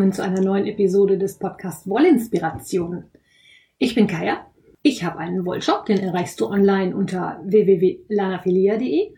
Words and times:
Willkommen 0.00 0.14
zu 0.14 0.24
einer 0.24 0.40
neuen 0.40 0.64
Episode 0.64 1.18
des 1.18 1.36
Podcasts 1.38 1.86
Wollinspiration. 1.86 3.04
Ich 3.76 3.94
bin 3.94 4.06
Kaya. 4.06 4.46
Ich 4.80 5.04
habe 5.04 5.18
einen 5.18 5.44
Wollshop, 5.44 5.84
den 5.84 5.98
erreichst 5.98 6.40
du 6.40 6.46
online 6.46 6.96
unter 6.96 7.38
www.lanafilia.de 7.44 9.12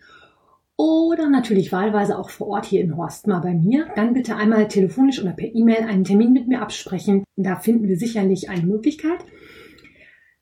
oder 0.77 1.31
natürlich 1.31 1.71
wahlweise 1.71 2.19
auch 2.19 2.31
vor 2.31 2.49
Ort 2.49 2.67
hier 2.67 2.81
in 2.81 2.97
Horst 2.97 3.29
mal 3.29 3.39
bei 3.39 3.55
mir. 3.55 3.87
Dann 3.95 4.13
bitte 4.13 4.35
einmal 4.35 4.67
telefonisch 4.67 5.23
oder 5.23 5.31
per 5.31 5.55
E-Mail 5.55 5.85
einen 5.85 6.03
Termin 6.03 6.33
mit 6.33 6.49
mir 6.49 6.61
absprechen. 6.61 7.23
Da 7.37 7.55
finden 7.55 7.87
wir 7.87 7.97
sicherlich 7.97 8.51
eine 8.51 8.67
Möglichkeit. 8.67 9.25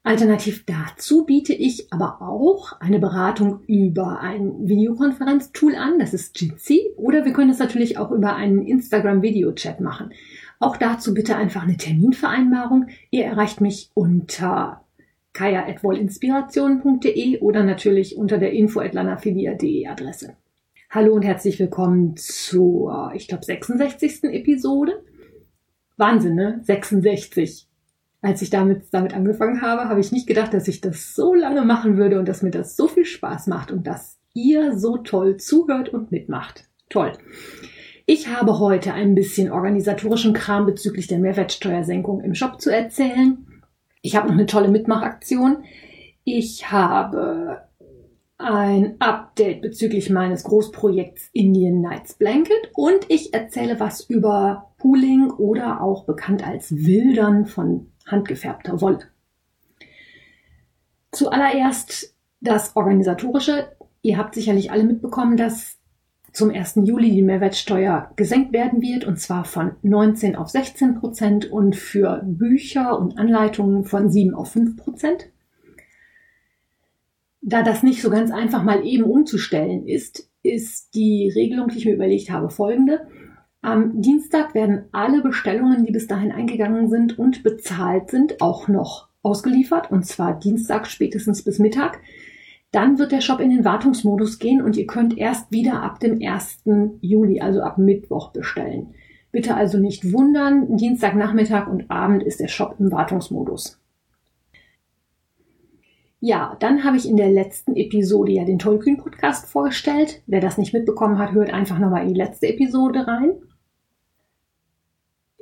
Alternativ 0.02 0.64
dazu 0.64 1.26
biete 1.26 1.52
ich 1.52 1.92
aber 1.92 2.22
auch 2.22 2.80
eine 2.80 2.98
Beratung 2.98 3.60
über 3.66 4.20
ein 4.20 4.66
Videokonferenztool 4.66 5.74
an, 5.74 5.98
das 5.98 6.14
ist 6.14 6.40
Jitsi, 6.40 6.94
oder 6.96 7.26
wir 7.26 7.34
können 7.34 7.50
es 7.50 7.58
natürlich 7.58 7.98
auch 7.98 8.10
über 8.10 8.34
einen 8.34 8.64
Instagram-Video-Chat 8.64 9.80
machen. 9.80 10.12
Auch 10.60 10.76
dazu 10.76 11.14
bitte 11.14 11.36
einfach 11.36 11.62
eine 11.62 11.78
Terminvereinbarung. 11.78 12.88
Ihr 13.10 13.24
erreicht 13.24 13.62
mich 13.62 13.90
unter 13.94 14.84
kaya.wollinspiration.de 15.32 17.40
oder 17.40 17.64
natürlich 17.64 18.18
unter 18.18 18.36
der 18.36 18.52
info.lanafilia.de 18.52 19.88
Adresse. 19.88 20.36
Hallo 20.90 21.14
und 21.14 21.22
herzlich 21.22 21.58
willkommen 21.58 22.14
zur, 22.16 23.12
ich 23.14 23.26
glaube, 23.26 23.44
66. 23.44 24.24
Episode. 24.24 25.02
Wahnsinn, 25.96 26.34
ne? 26.34 26.60
66 26.62 27.66
als 28.22 28.42
ich 28.42 28.50
damit, 28.50 28.82
damit 28.90 29.14
angefangen 29.14 29.62
habe, 29.62 29.88
habe 29.88 30.00
ich 30.00 30.12
nicht 30.12 30.26
gedacht, 30.26 30.52
dass 30.52 30.68
ich 30.68 30.82
das 30.82 31.14
so 31.14 31.32
lange 31.32 31.62
machen 31.62 31.96
würde 31.96 32.18
und 32.18 32.28
dass 32.28 32.42
mir 32.42 32.50
das 32.50 32.76
so 32.76 32.86
viel 32.86 33.06
Spaß 33.06 33.46
macht 33.46 33.72
und 33.72 33.86
dass 33.86 34.18
ihr 34.34 34.78
so 34.78 34.98
toll 34.98 35.38
zuhört 35.38 35.88
und 35.88 36.12
mitmacht. 36.12 36.68
Toll. 36.90 37.12
Ich 38.12 38.26
habe 38.26 38.58
heute 38.58 38.92
ein 38.92 39.14
bisschen 39.14 39.52
organisatorischen 39.52 40.32
Kram 40.32 40.66
bezüglich 40.66 41.06
der 41.06 41.20
Mehrwertsteuersenkung 41.20 42.22
im 42.22 42.34
Shop 42.34 42.60
zu 42.60 42.68
erzählen. 42.68 43.46
Ich 44.02 44.16
habe 44.16 44.26
noch 44.26 44.34
eine 44.34 44.46
tolle 44.46 44.66
Mitmachaktion. 44.66 45.62
Ich 46.24 46.72
habe 46.72 47.68
ein 48.36 48.96
Update 48.98 49.62
bezüglich 49.62 50.10
meines 50.10 50.42
Großprojekts 50.42 51.30
Indian 51.32 51.82
Nights 51.82 52.14
Blanket 52.14 52.72
und 52.74 52.98
ich 53.06 53.32
erzähle 53.32 53.78
was 53.78 54.00
über 54.00 54.72
Pooling 54.78 55.30
oder 55.30 55.80
auch 55.80 56.04
bekannt 56.04 56.44
als 56.44 56.74
Wildern 56.74 57.46
von 57.46 57.92
handgefärbter 58.08 58.80
Wolle. 58.80 59.06
Zuallererst 61.12 62.12
das 62.40 62.74
Organisatorische. 62.74 63.70
Ihr 64.02 64.18
habt 64.18 64.34
sicherlich 64.34 64.72
alle 64.72 64.82
mitbekommen, 64.82 65.36
dass 65.36 65.79
zum 66.32 66.50
1. 66.50 66.80
Juli 66.84 67.10
die 67.10 67.22
Mehrwertsteuer 67.22 68.10
gesenkt 68.16 68.52
werden 68.52 68.82
wird, 68.82 69.04
und 69.04 69.18
zwar 69.18 69.44
von 69.44 69.72
19 69.82 70.36
auf 70.36 70.48
16 70.48 70.94
Prozent 70.94 71.50
und 71.50 71.76
für 71.76 72.22
Bücher 72.24 72.98
und 72.98 73.18
Anleitungen 73.18 73.84
von 73.84 74.10
7 74.10 74.34
auf 74.34 74.52
5 74.52 74.76
Prozent. 74.76 75.30
Da 77.42 77.62
das 77.62 77.82
nicht 77.82 78.02
so 78.02 78.10
ganz 78.10 78.30
einfach 78.30 78.62
mal 78.62 78.84
eben 78.84 79.04
umzustellen 79.04 79.86
ist, 79.86 80.28
ist 80.42 80.94
die 80.94 81.30
Regelung, 81.34 81.68
die 81.68 81.78
ich 81.78 81.86
mir 81.86 81.94
überlegt 81.94 82.30
habe, 82.30 82.50
folgende. 82.50 83.06
Am 83.62 84.00
Dienstag 84.00 84.54
werden 84.54 84.86
alle 84.92 85.22
Bestellungen, 85.22 85.84
die 85.84 85.92
bis 85.92 86.06
dahin 86.06 86.32
eingegangen 86.32 86.88
sind 86.88 87.18
und 87.18 87.42
bezahlt 87.42 88.10
sind, 88.10 88.40
auch 88.40 88.68
noch 88.68 89.08
ausgeliefert, 89.22 89.90
und 89.90 90.06
zwar 90.06 90.38
Dienstag 90.38 90.86
spätestens 90.86 91.42
bis 91.42 91.58
Mittag. 91.58 92.00
Dann 92.72 92.98
wird 92.98 93.10
der 93.10 93.20
Shop 93.20 93.40
in 93.40 93.50
den 93.50 93.64
Wartungsmodus 93.64 94.38
gehen 94.38 94.62
und 94.62 94.76
ihr 94.76 94.86
könnt 94.86 95.18
erst 95.18 95.50
wieder 95.50 95.82
ab 95.82 95.98
dem 95.98 96.20
1. 96.22 96.64
Juli, 97.00 97.40
also 97.40 97.62
ab 97.62 97.78
Mittwoch 97.78 98.30
bestellen. 98.30 98.94
Bitte 99.32 99.54
also 99.54 99.78
nicht 99.78 100.12
wundern, 100.12 100.76
Dienstagnachmittag 100.76 101.68
und 101.68 101.90
Abend 101.90 102.22
ist 102.22 102.40
der 102.40 102.48
Shop 102.48 102.76
im 102.78 102.90
Wartungsmodus. 102.92 103.80
Ja, 106.20 106.56
dann 106.60 106.84
habe 106.84 106.96
ich 106.96 107.08
in 107.08 107.16
der 107.16 107.30
letzten 107.30 107.74
Episode 107.76 108.32
ja 108.32 108.44
den 108.44 108.58
Tollkühn 108.58 108.98
Podcast 108.98 109.46
vorgestellt. 109.46 110.22
Wer 110.26 110.40
das 110.40 110.58
nicht 110.58 110.74
mitbekommen 110.74 111.18
hat, 111.18 111.32
hört 111.32 111.52
einfach 111.52 111.78
nochmal 111.78 112.02
in 112.02 112.08
die 112.08 112.20
letzte 112.20 112.48
Episode 112.48 113.06
rein. 113.06 113.32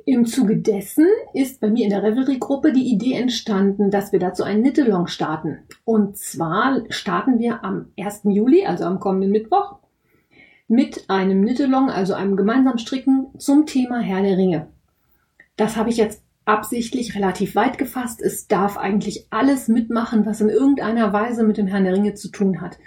Im 0.05 0.25
Zuge 0.25 0.57
dessen 0.57 1.05
ist 1.33 1.59
bei 1.59 1.69
mir 1.69 1.83
in 1.83 1.89
der 1.89 2.03
Revelry-Gruppe 2.03 2.71
die 2.71 2.91
Idee 2.91 3.13
entstanden, 3.13 3.91
dass 3.91 4.11
wir 4.11 4.19
dazu 4.19 4.43
einen 4.43 4.61
Nittelong 4.61 5.07
starten. 5.07 5.59
Und 5.83 6.17
zwar 6.17 6.81
starten 6.89 7.39
wir 7.39 7.63
am 7.63 7.91
1. 7.99 8.21
Juli, 8.23 8.65
also 8.65 8.85
am 8.85 8.99
kommenden 8.99 9.31
Mittwoch, 9.31 9.77
mit 10.67 11.09
einem 11.09 11.41
Nittelong, 11.41 11.89
also 11.89 12.13
einem 12.13 12.37
gemeinsamen 12.37 12.79
Stricken 12.79 13.27
zum 13.37 13.65
Thema 13.65 13.99
Herr 13.99 14.21
der 14.21 14.37
Ringe. 14.37 14.67
Das 15.57 15.75
habe 15.75 15.89
ich 15.89 15.97
jetzt 15.97 16.23
absichtlich 16.45 17.15
relativ 17.15 17.55
weit 17.55 17.77
gefasst. 17.77 18.21
Es 18.21 18.47
darf 18.47 18.77
eigentlich 18.77 19.27
alles 19.29 19.67
mitmachen, 19.67 20.25
was 20.25 20.41
in 20.41 20.49
irgendeiner 20.49 21.13
Weise 21.13 21.43
mit 21.43 21.57
dem 21.57 21.67
Herrn 21.67 21.83
der 21.83 21.93
Ringe 21.93 22.15
zu 22.15 22.29
tun 22.29 22.61
hat. 22.61 22.79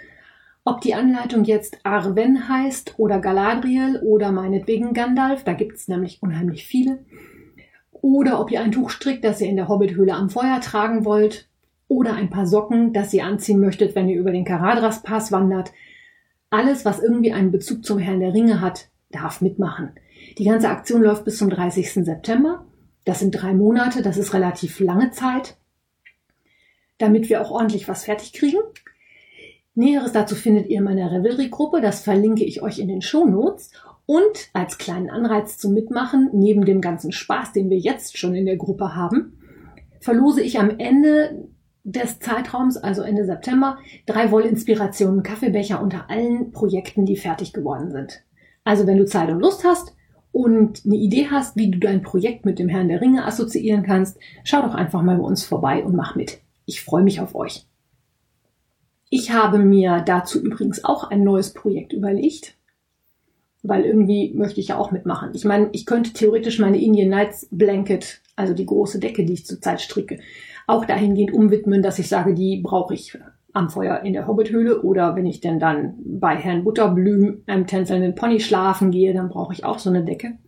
Ob 0.65 0.79
die 0.79 0.93
Anleitung 0.93 1.43
jetzt 1.43 1.79
Arwen 1.83 2.47
heißt 2.47 2.95
oder 2.97 3.19
Galadriel 3.19 3.99
oder 4.01 4.31
meinetwegen 4.31 4.93
Gandalf, 4.93 5.43
da 5.43 5.53
gibt 5.53 5.75
es 5.75 5.89
nämlich 5.89 6.23
unheimlich 6.23 6.65
viele. 6.65 6.99
Oder 7.91 8.39
ob 8.39 8.49
ihr 8.51 8.61
ein 8.61 8.71
Tuch 8.71 8.89
strickt, 8.89 9.25
das 9.25 9.41
ihr 9.41 9.47
in 9.47 9.57
der 9.57 9.67
Hobbithöhle 9.67 10.13
am 10.13 10.29
Feuer 10.29 10.61
tragen 10.61 11.03
wollt. 11.03 11.49
Oder 11.89 12.13
ein 12.13 12.29
paar 12.29 12.45
Socken, 12.45 12.93
das 12.93 13.13
ihr 13.13 13.25
anziehen 13.25 13.59
möchtet, 13.59 13.93
wenn 13.95 14.07
ihr 14.07 14.19
über 14.19 14.31
den 14.31 14.45
Karadras 14.45 15.03
Pass 15.03 15.31
wandert. 15.31 15.73
Alles, 16.49 16.85
was 16.85 17.01
irgendwie 17.01 17.33
einen 17.33 17.51
Bezug 17.51 17.85
zum 17.85 17.99
Herrn 17.99 18.21
der 18.21 18.33
Ringe 18.33 18.61
hat, 18.61 18.89
darf 19.11 19.41
mitmachen. 19.41 19.91
Die 20.37 20.45
ganze 20.45 20.69
Aktion 20.69 21.01
läuft 21.01 21.25
bis 21.25 21.37
zum 21.37 21.49
30. 21.49 21.91
September. 22.05 22.65
Das 23.05 23.19
sind 23.19 23.31
drei 23.31 23.53
Monate, 23.53 24.01
das 24.01 24.17
ist 24.17 24.33
relativ 24.33 24.79
lange 24.79 25.11
Zeit, 25.11 25.57
damit 26.97 27.27
wir 27.29 27.41
auch 27.41 27.51
ordentlich 27.51 27.87
was 27.89 28.05
fertig 28.05 28.31
kriegen. 28.31 28.59
Näheres 29.75 30.11
dazu 30.11 30.35
findet 30.35 30.67
ihr 30.67 30.79
in 30.79 30.83
meiner 30.83 31.11
Revelry-Gruppe, 31.11 31.81
das 31.81 32.01
verlinke 32.01 32.43
ich 32.43 32.61
euch 32.61 32.79
in 32.79 32.87
den 32.87 33.01
Show 33.01 33.25
Notes. 33.25 33.71
Und 34.05 34.49
als 34.53 34.77
kleinen 34.77 35.09
Anreiz 35.09 35.57
zum 35.57 35.73
Mitmachen, 35.73 36.29
neben 36.33 36.65
dem 36.65 36.81
ganzen 36.81 37.11
Spaß, 37.11 37.53
den 37.53 37.69
wir 37.69 37.77
jetzt 37.77 38.17
schon 38.17 38.35
in 38.35 38.45
der 38.45 38.57
Gruppe 38.57 38.95
haben, 38.95 39.39
verlose 39.99 40.41
ich 40.41 40.59
am 40.59 40.77
Ende 40.77 41.47
des 41.83 42.19
Zeitraums, 42.19 42.77
also 42.77 43.01
Ende 43.01 43.25
September, 43.25 43.77
drei 44.05 44.31
Wollinspirationen 44.31 45.23
Kaffeebecher 45.23 45.81
unter 45.81 46.09
allen 46.09 46.51
Projekten, 46.51 47.05
die 47.05 47.17
fertig 47.17 47.53
geworden 47.53 47.91
sind. 47.91 48.23
Also 48.63 48.87
wenn 48.87 48.97
du 48.97 49.05
Zeit 49.05 49.29
und 49.29 49.39
Lust 49.39 49.63
hast 49.63 49.95
und 50.31 50.83
eine 50.85 50.95
Idee 50.95 51.27
hast, 51.31 51.55
wie 51.55 51.71
du 51.71 51.79
dein 51.79 52.01
Projekt 52.01 52.45
mit 52.45 52.59
dem 52.59 52.69
Herrn 52.69 52.87
der 52.87 53.01
Ringe 53.01 53.25
assoziieren 53.25 53.83
kannst, 53.83 54.17
schau 54.43 54.61
doch 54.61 54.75
einfach 54.75 55.01
mal 55.01 55.17
bei 55.17 55.23
uns 55.23 55.43
vorbei 55.43 55.83
und 55.83 55.95
mach 55.95 56.15
mit. 56.15 56.39
Ich 56.65 56.81
freue 56.81 57.03
mich 57.03 57.19
auf 57.19 57.35
euch. 57.35 57.65
Ich 59.15 59.29
habe 59.29 59.59
mir 59.59 60.01
dazu 60.03 60.41
übrigens 60.41 60.83
auch 60.83 61.11
ein 61.11 61.23
neues 61.23 61.53
Projekt 61.53 61.93
überlegt, 61.93 62.55
weil 63.61 63.85
irgendwie 63.85 64.33
möchte 64.33 64.59
ich 64.59 64.69
ja 64.69 64.77
auch 64.79 64.89
mitmachen. 64.89 65.29
Ich 65.35 65.45
meine, 65.45 65.69
ich 65.71 65.85
könnte 65.85 66.13
theoretisch 66.13 66.57
meine 66.57 66.81
Indian 66.81 67.09
Nights 67.09 67.47
Blanket, 67.51 68.21
also 68.35 68.55
die 68.55 68.65
große 68.65 68.97
Decke, 68.97 69.23
die 69.23 69.33
ich 69.33 69.45
zurzeit 69.45 69.81
stricke, 69.81 70.17
auch 70.65 70.85
dahingehend 70.85 71.31
umwidmen, 71.31 71.83
dass 71.83 71.99
ich 71.99 72.09
sage, 72.09 72.33
die 72.33 72.59
brauche 72.59 72.95
ich 72.95 73.15
am 73.53 73.69
Feuer 73.69 73.99
in 73.99 74.13
der 74.13 74.25
Hobbithöhle 74.25 74.81
oder 74.81 75.15
wenn 75.15 75.27
ich 75.27 75.41
denn 75.41 75.59
dann 75.59 75.93
bei 76.03 76.35
Herrn 76.35 76.63
Butterblüm 76.63 77.43
einem 77.45 77.67
tänzelnden 77.67 78.15
Pony 78.15 78.39
schlafen 78.39 78.89
gehe, 78.89 79.13
dann 79.13 79.29
brauche 79.29 79.53
ich 79.53 79.63
auch 79.63 79.77
so 79.77 79.91
eine 79.91 80.03
Decke. 80.03 80.39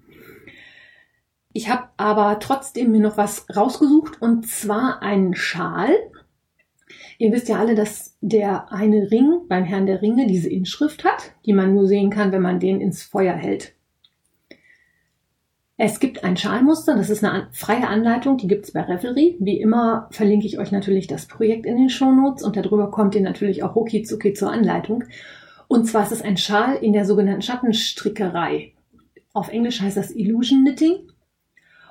Ich 1.53 1.69
habe 1.69 1.83
aber 1.97 2.39
trotzdem 2.39 2.91
mir 2.91 3.01
noch 3.01 3.15
was 3.15 3.45
rausgesucht 3.55 4.23
und 4.23 4.47
zwar 4.47 5.03
einen 5.03 5.35
Schal, 5.35 5.91
Ihr 7.17 7.31
wisst 7.31 7.47
ja 7.47 7.57
alle, 7.57 7.75
dass 7.75 8.17
der 8.21 8.71
eine 8.71 9.09
Ring 9.09 9.41
beim 9.47 9.63
Herrn 9.63 9.85
der 9.85 10.01
Ringe 10.01 10.27
diese 10.27 10.49
Inschrift 10.49 11.03
hat, 11.03 11.31
die 11.45 11.53
man 11.53 11.73
nur 11.73 11.87
sehen 11.87 12.09
kann, 12.09 12.31
wenn 12.31 12.41
man 12.41 12.59
den 12.59 12.81
ins 12.81 13.03
Feuer 13.03 13.33
hält. 13.33 13.73
Es 15.77 15.99
gibt 15.99 16.23
ein 16.23 16.37
Schalmuster, 16.37 16.95
das 16.95 17.09
ist 17.09 17.23
eine 17.23 17.49
freie 17.51 17.87
Anleitung, 17.87 18.37
die 18.37 18.47
gibt's 18.47 18.71
bei 18.71 18.81
Revelry. 18.81 19.35
Wie 19.41 19.59
immer 19.59 20.07
verlinke 20.11 20.47
ich 20.47 20.57
euch 20.57 20.71
natürlich 20.71 21.07
das 21.07 21.25
Projekt 21.25 21.65
in 21.65 21.75
den 21.75 21.89
Shownotes 21.89 22.43
und 22.43 22.55
darüber 22.55 22.91
kommt 22.91 23.13
ihr 23.15 23.21
natürlich 23.21 23.61
auch 23.61 23.75
rucki 23.75 24.03
zur 24.03 24.51
Anleitung. 24.51 25.03
Und 25.67 25.85
zwar 25.85 26.03
ist 26.03 26.13
es 26.13 26.21
ein 26.21 26.37
Schal 26.37 26.75
in 26.77 26.93
der 26.93 27.05
sogenannten 27.05 27.41
Schattenstrickerei. 27.41 28.73
Auf 29.33 29.49
Englisch 29.49 29.81
heißt 29.81 29.97
das 29.97 30.11
Illusion 30.11 30.63
Knitting. 30.63 31.11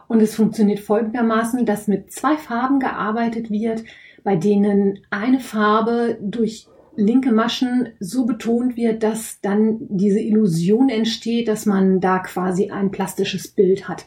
Und 0.09 0.21
es 0.23 0.35
funktioniert 0.35 0.81
folgendermaßen, 0.81 1.67
dass 1.67 1.89
mit 1.89 2.11
zwei 2.11 2.37
Farben 2.37 2.79
gearbeitet 2.79 3.51
wird, 3.51 3.85
bei 4.25 4.37
denen 4.37 5.01
eine 5.11 5.39
Farbe 5.39 6.19
durch 6.21 6.67
linke 6.97 7.33
Maschen 7.33 7.91
so 8.01 8.25
betont 8.25 8.77
wird, 8.77 9.03
dass 9.03 9.41
dann 9.41 9.79
diese 9.89 10.21
Illusion 10.21 10.89
entsteht, 10.89 11.47
dass 11.47 11.67
man 11.67 12.01
da 12.01 12.19
quasi 12.19 12.71
ein 12.71 12.91
plastisches 12.91 13.49
Bild 13.49 13.89
hat. 13.89 14.07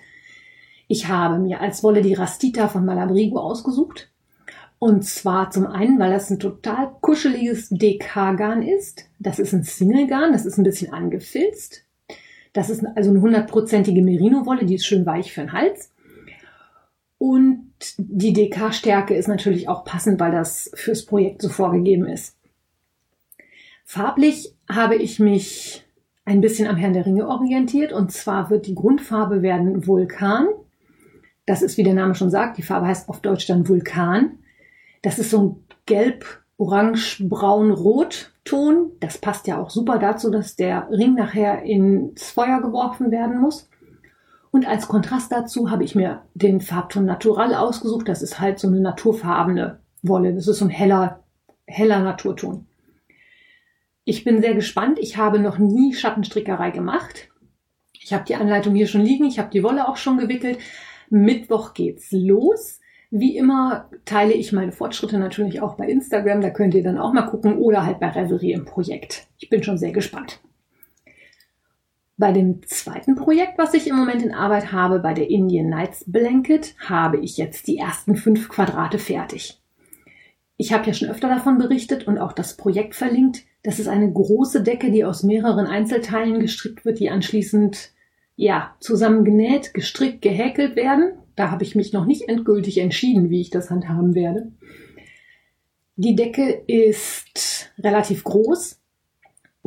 Ich 0.87 1.07
habe 1.07 1.37
mir 1.39 1.61
als 1.61 1.83
Wolle 1.83 2.01
die 2.01 2.13
Rastita 2.13 2.67
von 2.67 2.85
Malabrigo 2.85 3.39
ausgesucht. 3.39 4.09
Und 4.79 5.03
zwar 5.05 5.49
zum 5.49 5.65
einen, 5.65 5.99
weil 5.99 6.11
das 6.11 6.29
ein 6.29 6.39
total 6.39 6.91
kuscheliges 7.01 7.69
DK-Garn 7.69 8.61
ist. 8.61 9.09
Das 9.19 9.39
ist 9.39 9.53
ein 9.53 9.63
Single-Garn, 9.63 10.31
das 10.31 10.45
ist 10.45 10.57
ein 10.57 10.63
bisschen 10.63 10.93
angefilzt. 10.93 11.83
Das 12.53 12.69
ist 12.69 12.85
also 12.95 13.09
eine 13.09 13.21
hundertprozentige 13.21 14.01
Merino-Wolle, 14.01 14.65
die 14.65 14.75
ist 14.75 14.85
schön 14.85 15.05
weich 15.05 15.33
für 15.33 15.41
den 15.41 15.53
Hals. 15.53 15.91
Und 17.17 17.71
die 17.97 18.33
DK-Stärke 18.33 19.15
ist 19.15 19.27
natürlich 19.27 19.67
auch 19.67 19.83
passend, 19.83 20.19
weil 20.19 20.31
das 20.31 20.69
fürs 20.75 21.05
Projekt 21.05 21.41
so 21.41 21.49
vorgegeben 21.49 22.05
ist. 22.05 22.35
Farblich 23.85 24.53
habe 24.69 24.95
ich 24.95 25.19
mich 25.19 25.85
ein 26.25 26.41
bisschen 26.41 26.67
am 26.67 26.75
Herrn 26.75 26.93
der 26.93 27.05
Ringe 27.05 27.27
orientiert 27.27 27.93
und 27.93 28.11
zwar 28.11 28.49
wird 28.49 28.67
die 28.67 28.75
Grundfarbe 28.75 29.41
werden 29.41 29.87
Vulkan. 29.87 30.47
Das 31.45 31.61
ist, 31.61 31.77
wie 31.77 31.83
der 31.83 31.93
Name 31.93 32.13
schon 32.13 32.29
sagt, 32.29 32.57
die 32.57 32.63
Farbe 32.63 32.87
heißt 32.87 33.07
auf 33.07 33.21
Deutsch 33.21 33.47
dann 33.47 33.67
Vulkan. 33.67 34.39
Das 35.01 35.19
ist 35.19 35.31
so 35.31 35.41
ein 35.41 35.63
gelb, 35.85 36.25
orange, 36.57 37.23
braun, 37.29 37.71
rot 37.71 38.33
Ton. 38.43 38.91
Das 38.99 39.17
passt 39.17 39.47
ja 39.47 39.57
auch 39.57 39.69
super 39.69 39.99
dazu, 39.99 40.29
dass 40.29 40.55
der 40.55 40.89
Ring 40.89 41.15
nachher 41.15 41.63
ins 41.63 42.29
Feuer 42.31 42.61
geworfen 42.61 43.11
werden 43.11 43.39
muss. 43.39 43.69
Und 44.51 44.67
als 44.67 44.87
Kontrast 44.87 45.31
dazu 45.31 45.69
habe 45.69 45.83
ich 45.83 45.95
mir 45.95 46.23
den 46.33 46.61
Farbton 46.61 47.05
Natural 47.05 47.53
ausgesucht. 47.53 48.07
Das 48.07 48.21
ist 48.21 48.39
halt 48.39 48.59
so 48.59 48.67
eine 48.67 48.79
naturfarbene 48.79 49.79
Wolle. 50.03 50.33
Das 50.33 50.47
ist 50.47 50.59
so 50.59 50.65
ein 50.65 50.69
heller, 50.69 51.23
heller 51.65 51.99
Naturton. 51.99 52.65
Ich 54.03 54.23
bin 54.23 54.41
sehr 54.41 54.55
gespannt. 54.55 54.99
Ich 54.99 55.17
habe 55.17 55.39
noch 55.39 55.57
nie 55.57 55.93
Schattenstrickerei 55.93 56.71
gemacht. 56.71 57.29
Ich 57.91 58.13
habe 58.13 58.23
die 58.23 58.35
Anleitung 58.35 58.73
hier 58.73 58.87
schon 58.87 59.01
liegen. 59.01 59.25
Ich 59.25 59.37
habe 59.37 59.49
die 59.49 59.63
Wolle 59.63 59.87
auch 59.87 59.97
schon 59.97 60.17
gewickelt. 60.17 60.59
Mittwoch 61.09 61.73
geht's 61.73 62.11
los. 62.11 62.79
Wie 63.09 63.37
immer 63.37 63.89
teile 64.05 64.33
ich 64.33 64.51
meine 64.51 64.71
Fortschritte 64.71 65.17
natürlich 65.17 65.61
auch 65.61 65.75
bei 65.75 65.87
Instagram. 65.87 66.41
Da 66.41 66.49
könnt 66.49 66.73
ihr 66.73 66.83
dann 66.83 66.97
auch 66.97 67.13
mal 67.13 67.23
gucken 67.23 67.57
oder 67.57 67.85
halt 67.85 67.99
bei 67.99 68.09
Reverie 68.09 68.53
im 68.53 68.65
Projekt. 68.65 69.27
Ich 69.39 69.49
bin 69.49 69.63
schon 69.63 69.77
sehr 69.77 69.91
gespannt. 69.91 70.39
Bei 72.19 72.31
dem 72.31 72.65
zweiten 72.65 73.15
Projekt, 73.15 73.59
was 73.59 73.75
ich 73.75 73.87
im 73.87 73.95
Moment 73.95 74.23
in 74.23 74.33
Arbeit 74.33 74.71
habe, 74.71 74.97
bei 74.97 75.13
der 75.13 75.29
Indian 75.29 75.69
Nights 75.69 76.03
Blanket, 76.07 76.73
habe 76.79 77.17
ich 77.17 77.37
jetzt 77.37 77.67
die 77.67 77.77
ersten 77.77 78.15
fünf 78.15 78.49
Quadrate 78.49 78.97
fertig. 78.97 79.61
Ich 80.57 80.73
habe 80.73 80.87
ja 80.87 80.93
schon 80.93 81.09
öfter 81.09 81.29
davon 81.29 81.59
berichtet 81.59 82.07
und 82.07 82.17
auch 82.17 82.33
das 82.33 82.57
Projekt 82.57 82.95
verlinkt. 82.95 83.43
Das 83.61 83.77
ist 83.77 83.87
eine 83.87 84.11
große 84.11 84.63
Decke, 84.63 84.89
die 84.89 85.05
aus 85.05 85.21
mehreren 85.21 85.67
Einzelteilen 85.67 86.39
gestrickt 86.39 86.85
wird, 86.85 86.99
die 86.99 87.11
anschließend 87.11 87.91
ja 88.35 88.75
zusammengenäht, 88.79 89.75
gestrickt, 89.75 90.23
gehäkelt 90.23 90.75
werden. 90.75 91.13
Da 91.35 91.51
habe 91.51 91.63
ich 91.63 91.75
mich 91.75 91.93
noch 91.93 92.05
nicht 92.05 92.27
endgültig 92.27 92.79
entschieden, 92.79 93.29
wie 93.29 93.41
ich 93.41 93.51
das 93.51 93.69
handhaben 93.69 94.15
werde. 94.15 94.51
Die 95.97 96.15
Decke 96.15 96.63
ist 96.65 97.71
relativ 97.77 98.23
groß 98.23 98.79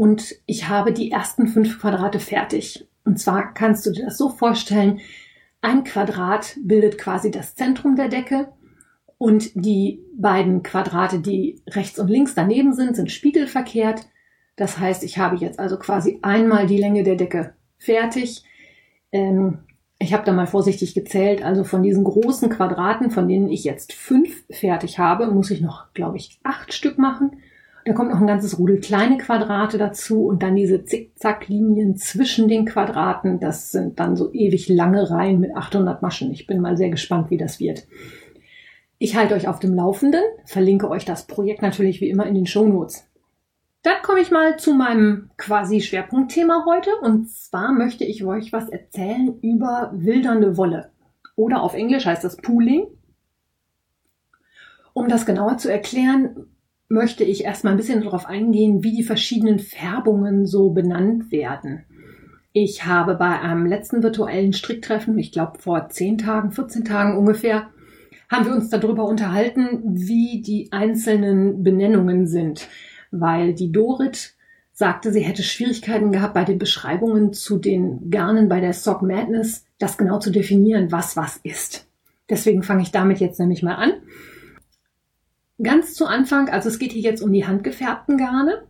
und 0.00 0.36
ich 0.46 0.66
habe 0.66 0.94
die 0.94 1.10
ersten 1.10 1.46
fünf 1.46 1.78
Quadrate 1.78 2.20
fertig. 2.20 2.88
Und 3.04 3.20
zwar 3.20 3.52
kannst 3.52 3.84
du 3.84 3.92
dir 3.92 4.06
das 4.06 4.16
so 4.16 4.30
vorstellen, 4.30 5.00
ein 5.60 5.84
Quadrat 5.84 6.56
bildet 6.62 6.96
quasi 6.96 7.30
das 7.30 7.54
Zentrum 7.54 7.96
der 7.96 8.08
Decke 8.08 8.48
und 9.18 9.50
die 9.54 10.02
beiden 10.16 10.62
Quadrate, 10.62 11.18
die 11.18 11.60
rechts 11.68 11.98
und 11.98 12.08
links 12.08 12.34
daneben 12.34 12.72
sind, 12.72 12.96
sind 12.96 13.12
spiegelverkehrt. 13.12 14.06
Das 14.56 14.78
heißt, 14.78 15.04
ich 15.04 15.18
habe 15.18 15.36
jetzt 15.36 15.58
also 15.58 15.78
quasi 15.78 16.18
einmal 16.22 16.66
die 16.66 16.78
Länge 16.78 17.02
der 17.02 17.16
Decke 17.16 17.52
fertig. 17.76 18.42
Ähm, 19.12 19.58
ich 19.98 20.14
habe 20.14 20.24
da 20.24 20.32
mal 20.32 20.46
vorsichtig 20.46 20.94
gezählt. 20.94 21.44
Also 21.44 21.62
von 21.62 21.82
diesen 21.82 22.04
großen 22.04 22.48
Quadraten, 22.48 23.10
von 23.10 23.28
denen 23.28 23.50
ich 23.50 23.64
jetzt 23.64 23.92
fünf 23.92 24.44
fertig 24.50 24.98
habe, 24.98 25.26
muss 25.26 25.50
ich 25.50 25.60
noch, 25.60 25.92
glaube 25.92 26.16
ich, 26.16 26.40
acht 26.42 26.72
Stück 26.72 26.96
machen. 26.96 27.42
Da 27.84 27.94
kommt 27.94 28.10
noch 28.10 28.20
ein 28.20 28.26
ganzes 28.26 28.58
Rudel 28.58 28.80
kleine 28.80 29.16
Quadrate 29.16 29.78
dazu 29.78 30.26
und 30.26 30.42
dann 30.42 30.54
diese 30.54 30.84
Zickzacklinien 30.84 31.96
zwischen 31.96 32.46
den 32.46 32.66
Quadraten. 32.66 33.40
Das 33.40 33.70
sind 33.70 33.98
dann 33.98 34.16
so 34.16 34.32
ewig 34.32 34.68
lange 34.68 35.10
Reihen 35.10 35.40
mit 35.40 35.56
800 35.56 36.02
Maschen. 36.02 36.30
Ich 36.30 36.46
bin 36.46 36.60
mal 36.60 36.76
sehr 36.76 36.90
gespannt, 36.90 37.30
wie 37.30 37.38
das 37.38 37.58
wird. 37.58 37.86
Ich 38.98 39.16
halte 39.16 39.34
euch 39.34 39.48
auf 39.48 39.60
dem 39.60 39.74
Laufenden, 39.74 40.22
verlinke 40.44 40.90
euch 40.90 41.06
das 41.06 41.26
Projekt 41.26 41.62
natürlich 41.62 42.02
wie 42.02 42.10
immer 42.10 42.26
in 42.26 42.34
den 42.34 42.46
Show 42.46 42.66
Notes. 42.66 43.06
Dann 43.82 44.02
komme 44.02 44.20
ich 44.20 44.30
mal 44.30 44.58
zu 44.58 44.74
meinem 44.74 45.30
quasi 45.38 45.80
Schwerpunktthema 45.80 46.66
heute 46.66 46.90
und 47.00 47.30
zwar 47.30 47.72
möchte 47.72 48.04
ich 48.04 48.24
euch 48.24 48.52
was 48.52 48.68
erzählen 48.68 49.38
über 49.40 49.90
wildernde 49.94 50.58
Wolle. 50.58 50.90
Oder 51.34 51.62
auf 51.62 51.72
Englisch 51.72 52.04
heißt 52.04 52.22
das 52.22 52.36
Pooling. 52.36 52.88
Um 54.92 55.08
das 55.08 55.24
genauer 55.24 55.56
zu 55.56 55.72
erklären, 55.72 56.49
möchte 56.90 57.22
ich 57.22 57.44
erstmal 57.44 57.72
ein 57.72 57.76
bisschen 57.76 58.02
darauf 58.02 58.26
eingehen, 58.26 58.82
wie 58.82 58.94
die 58.94 59.04
verschiedenen 59.04 59.60
Färbungen 59.60 60.44
so 60.44 60.70
benannt 60.70 61.30
werden. 61.30 61.84
Ich 62.52 62.84
habe 62.84 63.14
bei 63.14 63.40
einem 63.40 63.64
letzten 63.64 64.02
virtuellen 64.02 64.52
Stricktreffen, 64.52 65.16
ich 65.16 65.30
glaube 65.30 65.60
vor 65.60 65.88
10 65.88 66.18
Tagen, 66.18 66.50
14 66.50 66.84
Tagen 66.84 67.16
ungefähr, 67.16 67.68
haben 68.28 68.44
wir 68.44 68.52
uns 68.52 68.70
darüber 68.70 69.04
unterhalten, 69.04 69.82
wie 69.84 70.42
die 70.42 70.72
einzelnen 70.72 71.62
Benennungen 71.62 72.26
sind, 72.26 72.68
weil 73.12 73.54
die 73.54 73.70
Dorit 73.70 74.34
sagte, 74.72 75.12
sie 75.12 75.20
hätte 75.20 75.44
Schwierigkeiten 75.44 76.10
gehabt 76.10 76.34
bei 76.34 76.44
den 76.44 76.58
Beschreibungen 76.58 77.32
zu 77.32 77.58
den 77.58 78.10
Garnen 78.10 78.48
bei 78.48 78.60
der 78.60 78.72
Sock 78.72 79.02
Madness, 79.02 79.64
das 79.78 79.96
genau 79.96 80.18
zu 80.18 80.30
definieren, 80.32 80.90
was 80.90 81.16
was 81.16 81.36
ist. 81.44 81.86
Deswegen 82.28 82.64
fange 82.64 82.82
ich 82.82 82.90
damit 82.90 83.20
jetzt 83.20 83.38
nämlich 83.38 83.62
mal 83.62 83.74
an. 83.74 83.92
Ganz 85.62 85.94
zu 85.94 86.06
Anfang, 86.06 86.48
also 86.48 86.68
es 86.68 86.78
geht 86.78 86.92
hier 86.92 87.02
jetzt 87.02 87.22
um 87.22 87.32
die 87.32 87.46
handgefärbten 87.46 88.16
Garne. 88.16 88.62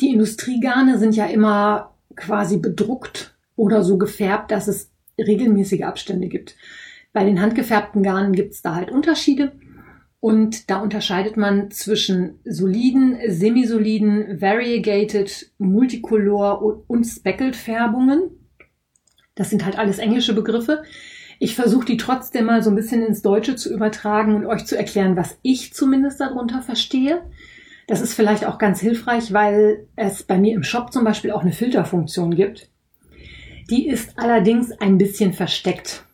Die 0.00 0.12
Industriegarne 0.12 0.98
sind 0.98 1.16
ja 1.16 1.26
immer 1.26 1.94
quasi 2.14 2.58
bedruckt 2.58 3.36
oder 3.56 3.82
so 3.82 3.98
gefärbt, 3.98 4.50
dass 4.50 4.68
es 4.68 4.90
regelmäßige 5.18 5.82
Abstände 5.82 6.28
gibt. 6.28 6.56
Bei 7.12 7.24
den 7.24 7.40
handgefärbten 7.40 8.02
Garnen 8.02 8.32
gibt 8.32 8.52
es 8.52 8.62
da 8.62 8.74
halt 8.74 8.90
Unterschiede. 8.90 9.52
Und 10.20 10.70
da 10.70 10.80
unterscheidet 10.80 11.36
man 11.36 11.70
zwischen 11.70 12.40
soliden, 12.44 13.18
semisoliden, 13.28 14.40
variegated, 14.40 15.52
multicolor 15.58 16.84
und 16.86 17.04
speckled 17.04 17.54
Färbungen. 17.54 18.30
Das 19.34 19.50
sind 19.50 19.64
halt 19.64 19.78
alles 19.78 19.98
englische 19.98 20.34
Begriffe. 20.34 20.82
Ich 21.38 21.54
versuche 21.54 21.84
die 21.84 21.96
trotzdem 21.96 22.46
mal 22.46 22.62
so 22.62 22.70
ein 22.70 22.76
bisschen 22.76 23.04
ins 23.04 23.22
Deutsche 23.22 23.56
zu 23.56 23.72
übertragen 23.72 24.34
und 24.34 24.46
euch 24.46 24.64
zu 24.64 24.76
erklären, 24.76 25.16
was 25.16 25.38
ich 25.42 25.74
zumindest 25.74 26.20
darunter 26.20 26.62
verstehe. 26.62 27.22
Das 27.86 28.00
ist 28.00 28.14
vielleicht 28.14 28.44
auch 28.46 28.58
ganz 28.58 28.80
hilfreich, 28.80 29.32
weil 29.32 29.86
es 29.96 30.22
bei 30.22 30.38
mir 30.38 30.54
im 30.54 30.62
Shop 30.62 30.92
zum 30.92 31.04
Beispiel 31.04 31.30
auch 31.30 31.42
eine 31.42 31.52
Filterfunktion 31.52 32.34
gibt. 32.34 32.70
Die 33.70 33.88
ist 33.88 34.18
allerdings 34.18 34.72
ein 34.72 34.98
bisschen 34.98 35.32
versteckt. 35.32 36.04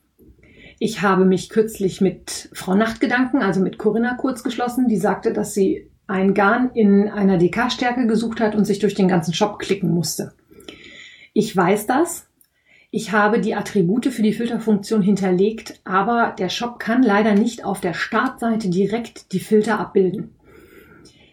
Ich 0.79 1.01
habe 1.01 1.25
mich 1.25 1.49
kürzlich 1.49 2.01
mit 2.01 2.49
Frau 2.53 2.75
Nachtgedanken, 2.75 3.41
also 3.41 3.61
mit 3.61 3.79
Corinna 3.79 4.15
kurz 4.15 4.43
geschlossen, 4.43 4.89
die 4.89 4.97
sagte, 4.97 5.33
dass 5.33 5.55
sie 5.55 5.89
ein 6.09 6.35
Garn 6.35 6.71
in 6.75 7.09
einer 7.09 7.39
DK-Stärke 7.39 8.07
gesucht 8.07 8.41
hat 8.41 8.55
und 8.55 8.65
sich 8.65 8.81
durch 8.81 8.95
den 8.95 9.09
ganzen 9.09 9.33
Shop 9.33 9.59
klicken 9.59 9.91
musste. 9.91 10.33
Ich 11.33 11.57
weiß 11.57 11.87
das. 11.87 12.27
Ich 12.95 13.11
habe 13.11 13.41
die 13.41 13.55
Attribute 13.55 14.09
für 14.09 14.21
die 14.21 14.35
Filterfunktion 14.35 15.01
hinterlegt, 15.01 15.81
aber 15.83 16.37
der 16.39 16.51
Shop 16.51 16.79
kann 16.79 17.03
leider 17.03 17.35
nicht 17.35 17.65
auf 17.65 17.81
der 17.81 17.95
Startseite 17.95 18.69
direkt 18.69 19.33
die 19.33 19.41
Filter 19.41 19.81
abbilden. 19.81 20.35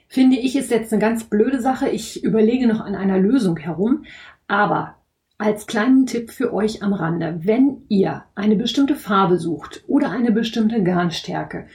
Finde 0.07 0.37
ich 0.37 0.55
ist 0.55 0.71
jetzt 0.71 0.93
eine 0.93 1.01
ganz 1.01 1.25
blöde 1.25 1.59
Sache. 1.59 1.89
Ich 1.89 2.23
überlege 2.23 2.65
noch 2.65 2.79
an 2.79 2.95
einer 2.95 3.19
Lösung 3.19 3.57
herum, 3.57 4.05
aber 4.47 4.95
als 5.37 5.67
kleinen 5.67 6.05
Tipp 6.05 6.31
für 6.31 6.53
euch 6.53 6.81
am 6.81 6.93
Rande, 6.93 7.41
wenn 7.43 7.81
ihr 7.89 8.23
eine 8.35 8.55
bestimmte 8.55 8.95
Farbe 8.95 9.37
sucht 9.37 9.83
oder 9.85 10.11
eine 10.11 10.31
bestimmte 10.31 10.81
Garnstärke, 10.81 11.67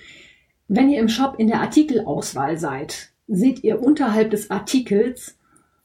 wenn 0.66 0.88
ihr 0.88 0.98
im 0.98 1.10
Shop 1.10 1.34
in 1.36 1.48
der 1.48 1.60
Artikelauswahl 1.60 2.56
seid, 2.56 3.10
seht 3.28 3.62
ihr 3.62 3.82
unterhalb 3.82 4.30
des 4.30 4.50
Artikels 4.50 5.36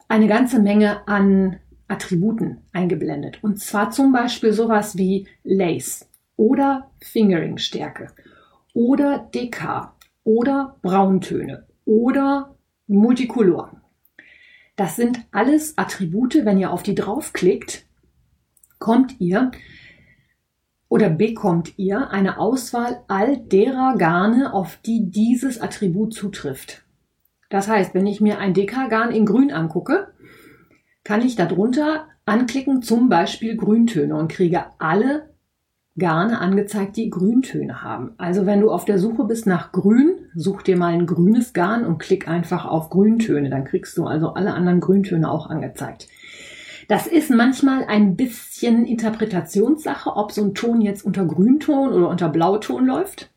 eine 0.07 0.27
ganze 0.27 0.61
Menge 0.61 1.05
an 1.05 1.57
Attributen 1.89 2.61
eingeblendet. 2.71 3.43
Und 3.43 3.59
zwar 3.59 3.91
zum 3.91 4.11
Beispiel 4.11 4.53
sowas 4.53 4.97
wie 4.97 5.27
Lace 5.43 6.09
oder 6.37 6.91
Fingeringstärke 7.01 8.07
oder 8.73 9.29
DK 9.33 9.93
oder 10.23 10.77
Brauntöne 10.81 11.67
oder 11.85 12.55
Multicolor. 12.87 13.81
Das 14.75 14.95
sind 14.95 15.19
alles 15.31 15.77
Attribute, 15.77 16.45
wenn 16.45 16.57
ihr 16.57 16.71
auf 16.71 16.83
die 16.83 16.95
draufklickt, 16.95 17.85
kommt 18.77 19.19
ihr 19.19 19.51
oder 20.87 21.09
bekommt 21.09 21.77
ihr 21.77 22.09
eine 22.11 22.39
Auswahl 22.39 23.03
all 23.07 23.37
derer 23.37 23.95
Garne, 23.97 24.53
auf 24.53 24.77
die 24.77 25.09
dieses 25.09 25.59
Attribut 25.59 26.13
zutrifft. 26.13 26.83
Das 27.49 27.67
heißt, 27.67 27.93
wenn 27.93 28.07
ich 28.07 28.21
mir 28.21 28.39
ein 28.39 28.53
Dekagarn 28.53 29.11
in 29.11 29.25
Grün 29.25 29.51
angucke, 29.51 30.13
kann 31.09 31.25
ich 31.25 31.35
darunter 31.35 32.05
anklicken, 32.27 32.83
zum 32.83 33.09
Beispiel 33.09 33.57
Grüntöne 33.57 34.15
und 34.15 34.31
kriege 34.31 34.65
alle 34.77 35.31
Garne 35.97 36.39
angezeigt, 36.39 36.97
die 36.97 37.09
Grüntöne 37.09 37.81
haben. 37.81 38.11
Also 38.19 38.45
wenn 38.45 38.61
du 38.61 38.69
auf 38.69 38.85
der 38.85 38.99
Suche 38.99 39.23
bist 39.23 39.47
nach 39.47 39.71
Grün, 39.71 40.11
such 40.35 40.61
dir 40.61 40.77
mal 40.77 40.93
ein 40.93 41.07
grünes 41.07 41.53
Garn 41.53 41.83
und 41.83 41.97
klick 41.97 42.27
einfach 42.27 42.67
auf 42.67 42.91
Grüntöne. 42.91 43.49
Dann 43.49 43.65
kriegst 43.65 43.97
du 43.97 44.05
also 44.05 44.33
alle 44.33 44.53
anderen 44.53 44.81
Grüntöne 44.81 45.31
auch 45.31 45.49
angezeigt. 45.49 46.07
Das 46.87 47.07
ist 47.07 47.31
manchmal 47.31 47.85
ein 47.85 48.15
bisschen 48.15 48.85
Interpretationssache, 48.85 50.15
ob 50.15 50.31
so 50.31 50.43
ein 50.43 50.53
Ton 50.53 50.79
jetzt 50.79 51.03
unter 51.03 51.25
Grünton 51.25 51.91
oder 51.91 52.07
unter 52.07 52.29
Blauton 52.29 52.85
läuft. 52.85 53.31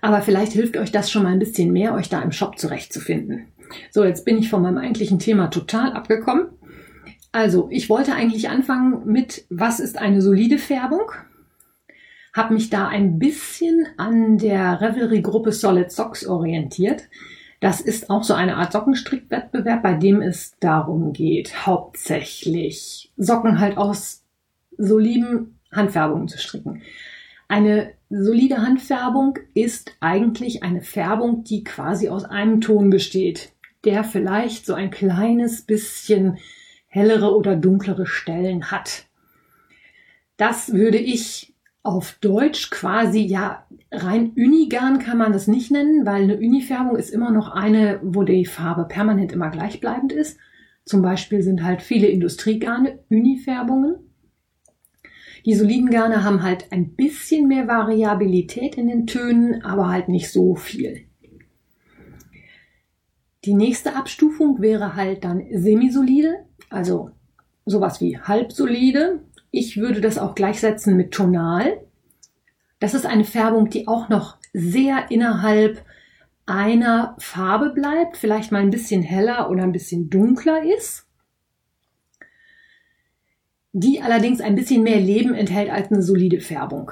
Aber 0.00 0.22
vielleicht 0.22 0.52
hilft 0.52 0.78
euch 0.78 0.92
das 0.92 1.10
schon 1.10 1.24
mal 1.24 1.32
ein 1.32 1.40
bisschen 1.40 1.74
mehr, 1.74 1.92
euch 1.92 2.08
da 2.08 2.22
im 2.22 2.32
Shop 2.32 2.58
zurechtzufinden. 2.58 3.48
So, 3.90 4.04
jetzt 4.04 4.24
bin 4.24 4.38
ich 4.38 4.48
von 4.48 4.62
meinem 4.62 4.78
eigentlichen 4.78 5.18
Thema 5.18 5.48
total 5.48 5.92
abgekommen. 5.92 6.48
Also, 7.32 7.68
ich 7.70 7.90
wollte 7.90 8.14
eigentlich 8.14 8.48
anfangen 8.48 9.02
mit, 9.06 9.44
was 9.50 9.80
ist 9.80 9.98
eine 9.98 10.22
solide 10.22 10.58
Färbung? 10.58 11.12
Hab 12.32 12.50
mich 12.50 12.70
da 12.70 12.88
ein 12.88 13.18
bisschen 13.18 13.86
an 13.96 14.38
der 14.38 14.80
Revelry-Gruppe 14.80 15.52
Solid 15.52 15.90
Socks 15.90 16.26
orientiert. 16.26 17.08
Das 17.60 17.80
ist 17.80 18.08
auch 18.10 18.22
so 18.22 18.34
eine 18.34 18.56
Art 18.56 18.72
Sockenstrickwettbewerb, 18.72 19.82
bei 19.82 19.94
dem 19.94 20.22
es 20.22 20.56
darum 20.60 21.12
geht, 21.12 21.66
hauptsächlich 21.66 23.12
Socken 23.16 23.58
halt 23.58 23.76
aus 23.76 24.24
soliden 24.76 25.58
Handfärbungen 25.72 26.28
zu 26.28 26.38
stricken. 26.38 26.82
Eine 27.48 27.92
solide 28.10 28.58
Handfärbung 28.58 29.38
ist 29.54 29.92
eigentlich 30.00 30.62
eine 30.62 30.82
Färbung, 30.82 31.44
die 31.44 31.64
quasi 31.64 32.08
aus 32.08 32.24
einem 32.24 32.60
Ton 32.60 32.90
besteht, 32.90 33.52
der 33.84 34.04
vielleicht 34.04 34.66
so 34.66 34.74
ein 34.74 34.90
kleines 34.90 35.62
bisschen 35.62 36.38
hellere 36.86 37.34
oder 37.34 37.56
dunklere 37.56 38.06
Stellen 38.06 38.70
hat. 38.70 39.06
Das 40.36 40.72
würde 40.72 40.98
ich 40.98 41.54
auf 41.82 42.18
Deutsch 42.20 42.70
quasi, 42.70 43.20
ja, 43.20 43.66
rein 43.90 44.32
Unigarn 44.36 44.98
kann 44.98 45.18
man 45.18 45.32
das 45.32 45.46
nicht 45.46 45.70
nennen, 45.70 46.04
weil 46.04 46.24
eine 46.24 46.36
Unifärbung 46.36 46.96
ist 46.96 47.10
immer 47.10 47.30
noch 47.30 47.48
eine, 47.48 48.00
wo 48.02 48.24
die 48.24 48.46
Farbe 48.46 48.84
permanent 48.84 49.32
immer 49.32 49.50
gleichbleibend 49.50 50.12
ist. 50.12 50.38
Zum 50.84 51.02
Beispiel 51.02 51.42
sind 51.42 51.62
halt 51.62 51.82
viele 51.82 52.08
Industriegarne 52.08 52.98
Unifärbungen. 53.08 53.96
Die 55.46 55.54
soliden 55.54 55.90
Garne 55.90 56.24
haben 56.24 56.42
halt 56.42 56.72
ein 56.72 56.94
bisschen 56.94 57.48
mehr 57.48 57.68
Variabilität 57.68 58.76
in 58.76 58.88
den 58.88 59.06
Tönen, 59.06 59.62
aber 59.62 59.88
halt 59.88 60.08
nicht 60.08 60.30
so 60.30 60.56
viel. 60.56 61.07
Die 63.44 63.54
nächste 63.54 63.94
Abstufung 63.94 64.60
wäre 64.60 64.96
halt 64.96 65.24
dann 65.24 65.42
semisolide, 65.52 66.44
also 66.70 67.10
sowas 67.64 68.00
wie 68.00 68.18
halbsolide. 68.18 69.20
Ich 69.50 69.76
würde 69.76 70.00
das 70.00 70.18
auch 70.18 70.34
gleichsetzen 70.34 70.96
mit 70.96 71.12
tonal. 71.12 71.80
Das 72.80 72.94
ist 72.94 73.06
eine 73.06 73.24
Färbung, 73.24 73.70
die 73.70 73.88
auch 73.88 74.08
noch 74.08 74.36
sehr 74.52 75.10
innerhalb 75.10 75.84
einer 76.46 77.14
Farbe 77.18 77.70
bleibt, 77.70 78.16
vielleicht 78.16 78.52
mal 78.52 78.62
ein 78.62 78.70
bisschen 78.70 79.02
heller 79.02 79.50
oder 79.50 79.62
ein 79.62 79.72
bisschen 79.72 80.08
dunkler 80.08 80.62
ist, 80.64 81.06
die 83.72 84.00
allerdings 84.00 84.40
ein 84.40 84.54
bisschen 84.54 84.82
mehr 84.82 84.98
Leben 84.98 85.34
enthält 85.34 85.70
als 85.70 85.92
eine 85.92 86.02
solide 86.02 86.40
Färbung. 86.40 86.90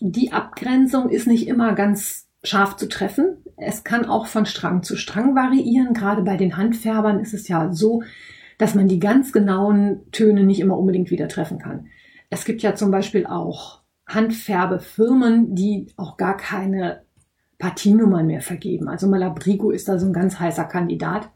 Die 0.00 0.32
Abgrenzung 0.32 1.08
ist 1.08 1.26
nicht 1.26 1.48
immer 1.48 1.74
ganz 1.74 2.28
scharf 2.42 2.76
zu 2.76 2.88
treffen. 2.88 3.38
Es 3.60 3.84
kann 3.84 4.06
auch 4.06 4.26
von 4.26 4.46
Strang 4.46 4.82
zu 4.82 4.96
Strang 4.96 5.34
variieren. 5.34 5.94
Gerade 5.94 6.22
bei 6.22 6.36
den 6.36 6.56
Handfärbern 6.56 7.20
ist 7.20 7.34
es 7.34 7.48
ja 7.48 7.72
so, 7.72 8.02
dass 8.58 8.74
man 8.74 8.88
die 8.88 8.98
ganz 8.98 9.32
genauen 9.32 10.00
Töne 10.12 10.44
nicht 10.44 10.60
immer 10.60 10.78
unbedingt 10.78 11.10
wieder 11.10 11.28
treffen 11.28 11.58
kann. 11.58 11.86
Es 12.30 12.44
gibt 12.44 12.62
ja 12.62 12.74
zum 12.74 12.90
Beispiel 12.90 13.26
auch 13.26 13.80
Handfärbefirmen, 14.06 15.54
die 15.54 15.88
auch 15.96 16.16
gar 16.16 16.36
keine 16.36 17.02
Partienummern 17.58 18.26
mehr 18.26 18.40
vergeben. 18.40 18.88
Also 18.88 19.06
Malabrigo 19.06 19.70
ist 19.70 19.88
da 19.88 19.98
so 19.98 20.06
ein 20.06 20.12
ganz 20.12 20.40
heißer 20.40 20.64
Kandidat. 20.64 21.30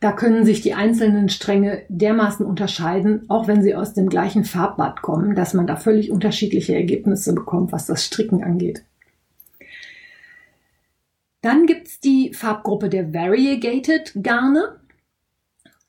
Da 0.00 0.12
können 0.12 0.44
sich 0.44 0.60
die 0.60 0.74
einzelnen 0.74 1.28
Stränge 1.28 1.82
dermaßen 1.88 2.44
unterscheiden, 2.44 3.24
auch 3.28 3.48
wenn 3.48 3.62
sie 3.62 3.74
aus 3.74 3.94
dem 3.94 4.08
gleichen 4.08 4.44
Farbbad 4.44 5.02
kommen, 5.02 5.34
dass 5.34 5.54
man 5.54 5.66
da 5.66 5.76
völlig 5.76 6.10
unterschiedliche 6.10 6.74
Ergebnisse 6.74 7.34
bekommt, 7.34 7.72
was 7.72 7.86
das 7.86 8.04
Stricken 8.04 8.42
angeht. 8.42 8.84
Dann 11.44 11.66
gibt's 11.66 12.00
die 12.00 12.32
Farbgruppe 12.32 12.88
der 12.88 13.12
Variegated 13.12 14.14
Garne. 14.22 14.80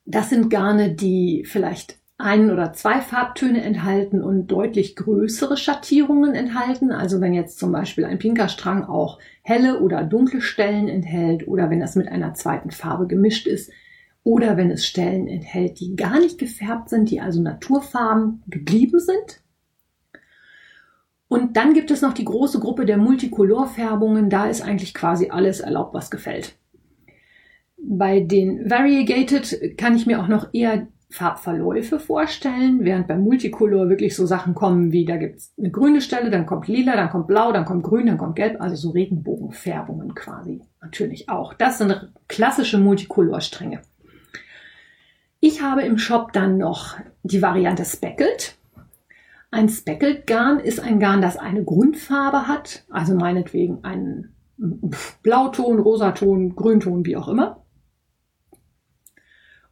Das 0.04 0.30
sind 0.30 0.50
Garne, 0.50 0.94
die 0.94 1.46
vielleicht 1.48 1.98
ein 2.18 2.52
oder 2.52 2.74
zwei 2.74 3.00
Farbtöne 3.00 3.64
enthalten 3.64 4.22
und 4.22 4.48
deutlich 4.48 4.98
größere 4.98 5.56
Schattierungen 5.56 6.36
enthalten. 6.36 6.92
Also 6.92 7.22
wenn 7.22 7.34
jetzt 7.34 7.58
zum 7.58 7.72
Beispiel 7.72 8.04
ein 8.04 8.20
pinker 8.20 8.50
Strang 8.50 8.84
auch 8.84 9.18
helle 9.44 9.80
oder 9.80 10.04
dunkle 10.04 10.42
Stellen 10.42 10.90
enthält 10.90 11.48
oder 11.48 11.70
wenn 11.70 11.80
das 11.80 11.96
mit 11.96 12.10
einer 12.10 12.34
zweiten 12.34 12.72
Farbe 12.72 13.08
gemischt 13.08 13.48
ist 13.48 13.72
oder 14.26 14.58
wenn 14.58 14.72
es 14.72 14.86
Stellen 14.86 15.26
enthält, 15.26 15.80
die 15.80 15.96
gar 15.96 16.20
nicht 16.20 16.38
gefärbt 16.38 16.90
sind, 16.90 17.10
die 17.10 17.22
also 17.22 17.42
Naturfarben 17.42 18.44
geblieben 18.48 19.00
sind. 19.00 19.40
Und 21.28 21.58
dann 21.58 21.74
gibt 21.74 21.92
es 21.92 22.02
noch 22.02 22.14
die 22.14 22.26
große 22.26 22.60
Gruppe 22.60 22.86
der 22.86 22.98
Multicolor-Färbungen. 22.98 24.30
Da 24.30 24.46
ist 24.46 24.62
eigentlich 24.62 24.94
quasi 24.94 25.30
alles 25.30 25.60
erlaubt, 25.60 25.94
was 25.94 26.12
gefällt. 26.12 26.56
Bei 27.78 28.20
den 28.20 28.70
Variegated 28.70 29.78
kann 29.78 29.96
ich 29.96 30.06
mir 30.06 30.22
auch 30.22 30.28
noch 30.28 30.50
eher 30.54 30.88
Farbverläufe 31.10 32.00
vorstellen, 32.00 32.80
während 32.84 33.08
beim 33.08 33.22
Multicolor 33.22 33.90
wirklich 33.90 34.16
so 34.16 34.26
Sachen 34.26 34.54
kommen 34.54 34.92
wie, 34.92 35.06
da 35.06 35.18
gibt's 35.18 35.54
eine 35.58 35.72
grüne 35.72 36.02
Stelle, 36.02 36.30
dann 36.30 36.46
kommt 36.46 36.68
lila, 36.68 36.96
dann 36.96 37.10
kommt 37.10 37.28
blau, 37.28 37.52
dann 37.52 37.66
kommt 37.66 37.84
grün, 37.84 38.08
dann 38.08 38.18
kommt 38.18 38.36
gelb, 38.36 38.60
also 38.60 38.76
so 38.76 38.90
Regenbogenfärbungen 38.90 40.14
quasi 40.16 40.62
natürlich 40.82 41.30
auch. 41.30 41.54
Das 41.54 41.78
sind 41.78 42.12
klassische 42.28 42.80
Multicolor-Stränge. 42.80 43.82
Ich 45.40 45.62
habe 45.62 45.84
im 45.84 45.98
Shop 45.98 46.34
dann 46.34 46.58
noch 46.58 46.98
die 47.24 47.42
Variante 47.42 47.86
Speckled. 47.86 48.56
Ein 49.56 49.70
Speckled 49.70 50.28
Garn 50.28 50.60
ist 50.60 50.82
ein 50.82 51.00
Garn, 51.00 51.22
das 51.22 51.38
eine 51.38 51.64
Grundfarbe 51.64 52.48
hat, 52.48 52.84
also 52.90 53.16
meinetwegen 53.16 53.86
einen 53.86 54.36
Blauton, 55.24 55.80
Rosaton, 55.80 56.56
Grünton, 56.56 57.06
wie 57.06 57.16
auch 57.16 57.30
immer 57.30 57.66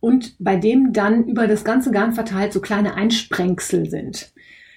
und 0.04 0.36
bei 0.38 0.58
dem 0.58 0.92
dann 0.92 1.28
über 1.28 1.48
das 1.48 1.63
ganze 1.63 1.90
Garn 1.90 2.12
verteilt 2.12 2.52
so 2.52 2.60
kleine 2.60 2.96
Einsprengsel 2.96 3.90
sind. 3.90 4.34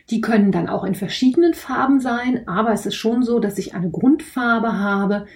Die 0.08 0.20
können 0.20 0.52
dann 0.52 0.68
auch 0.68 0.84
in 0.84 0.94
verschiedenen 0.94 1.52
Farben 1.52 1.98
sein, 1.98 2.46
aber 2.46 2.72
es 2.72 2.86
ist 2.86 2.94
schon 2.94 3.24
so, 3.24 3.40
dass 3.40 3.58
ich 3.58 3.74
eine 3.74 3.90
Grundfarbe 3.90 4.74
habe, 4.74 5.26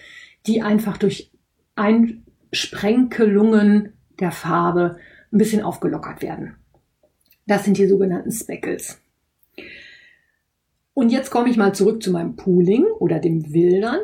die 0.46 0.62
einfach 0.62 0.96
durch 0.96 1.32
Einsprenkelungen 1.74 3.94
der 4.20 4.30
Farbe 4.30 4.98
ein 5.32 5.38
bisschen 5.38 5.62
aufgelockert 5.62 6.22
werden. 6.22 6.54
Das 7.48 7.64
sind 7.64 7.76
die 7.76 7.88
sogenannten 7.88 8.30
Speckles. 8.30 9.02
Und 11.00 11.08
jetzt 11.08 11.30
komme 11.30 11.48
ich 11.48 11.56
mal 11.56 11.74
zurück 11.74 12.02
zu 12.02 12.10
meinem 12.10 12.36
Pooling 12.36 12.84
oder 12.98 13.20
dem 13.20 13.54
Wildern. 13.54 14.00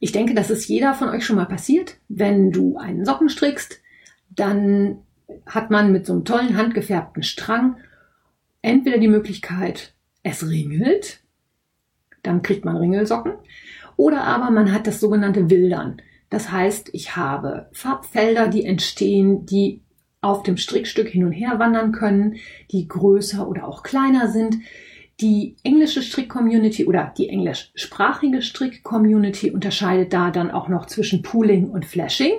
Ich 0.00 0.10
denke, 0.10 0.32
das 0.32 0.48
ist 0.48 0.66
jeder 0.66 0.94
von 0.94 1.10
euch 1.10 1.26
schon 1.26 1.36
mal 1.36 1.44
passiert. 1.44 1.98
Wenn 2.08 2.50
du 2.50 2.78
einen 2.78 3.04
Socken 3.04 3.28
strickst, 3.28 3.82
dann 4.30 5.02
hat 5.44 5.70
man 5.70 5.92
mit 5.92 6.06
so 6.06 6.14
einem 6.14 6.24
tollen 6.24 6.56
handgefärbten 6.56 7.22
Strang 7.22 7.76
entweder 8.62 8.96
die 8.96 9.08
Möglichkeit, 9.08 9.92
es 10.22 10.48
ringelt, 10.48 11.20
dann 12.22 12.40
kriegt 12.40 12.64
man 12.64 12.78
Ringelsocken, 12.78 13.34
oder 13.98 14.24
aber 14.24 14.50
man 14.50 14.72
hat 14.72 14.86
das 14.86 15.00
sogenannte 15.00 15.50
Wildern. 15.50 16.00
Das 16.30 16.50
heißt, 16.50 16.88
ich 16.94 17.16
habe 17.16 17.68
Farbfelder, 17.72 18.48
die 18.48 18.64
entstehen, 18.64 19.44
die 19.44 19.82
auf 20.22 20.42
dem 20.42 20.56
Strickstück 20.56 21.08
hin 21.08 21.26
und 21.26 21.32
her 21.32 21.58
wandern 21.58 21.92
können, 21.92 22.36
die 22.70 22.88
größer 22.88 23.46
oder 23.46 23.68
auch 23.68 23.82
kleiner 23.82 24.28
sind. 24.28 24.56
Die 25.20 25.56
englische 25.62 26.02
Strick-Community 26.02 26.86
oder 26.86 27.14
die 27.16 27.28
englischsprachige 27.28 28.42
Strick-Community 28.42 29.50
unterscheidet 29.52 30.12
da 30.12 30.30
dann 30.30 30.50
auch 30.50 30.68
noch 30.68 30.86
zwischen 30.86 31.22
Pooling 31.22 31.70
und 31.70 31.84
Flashing. 31.84 32.32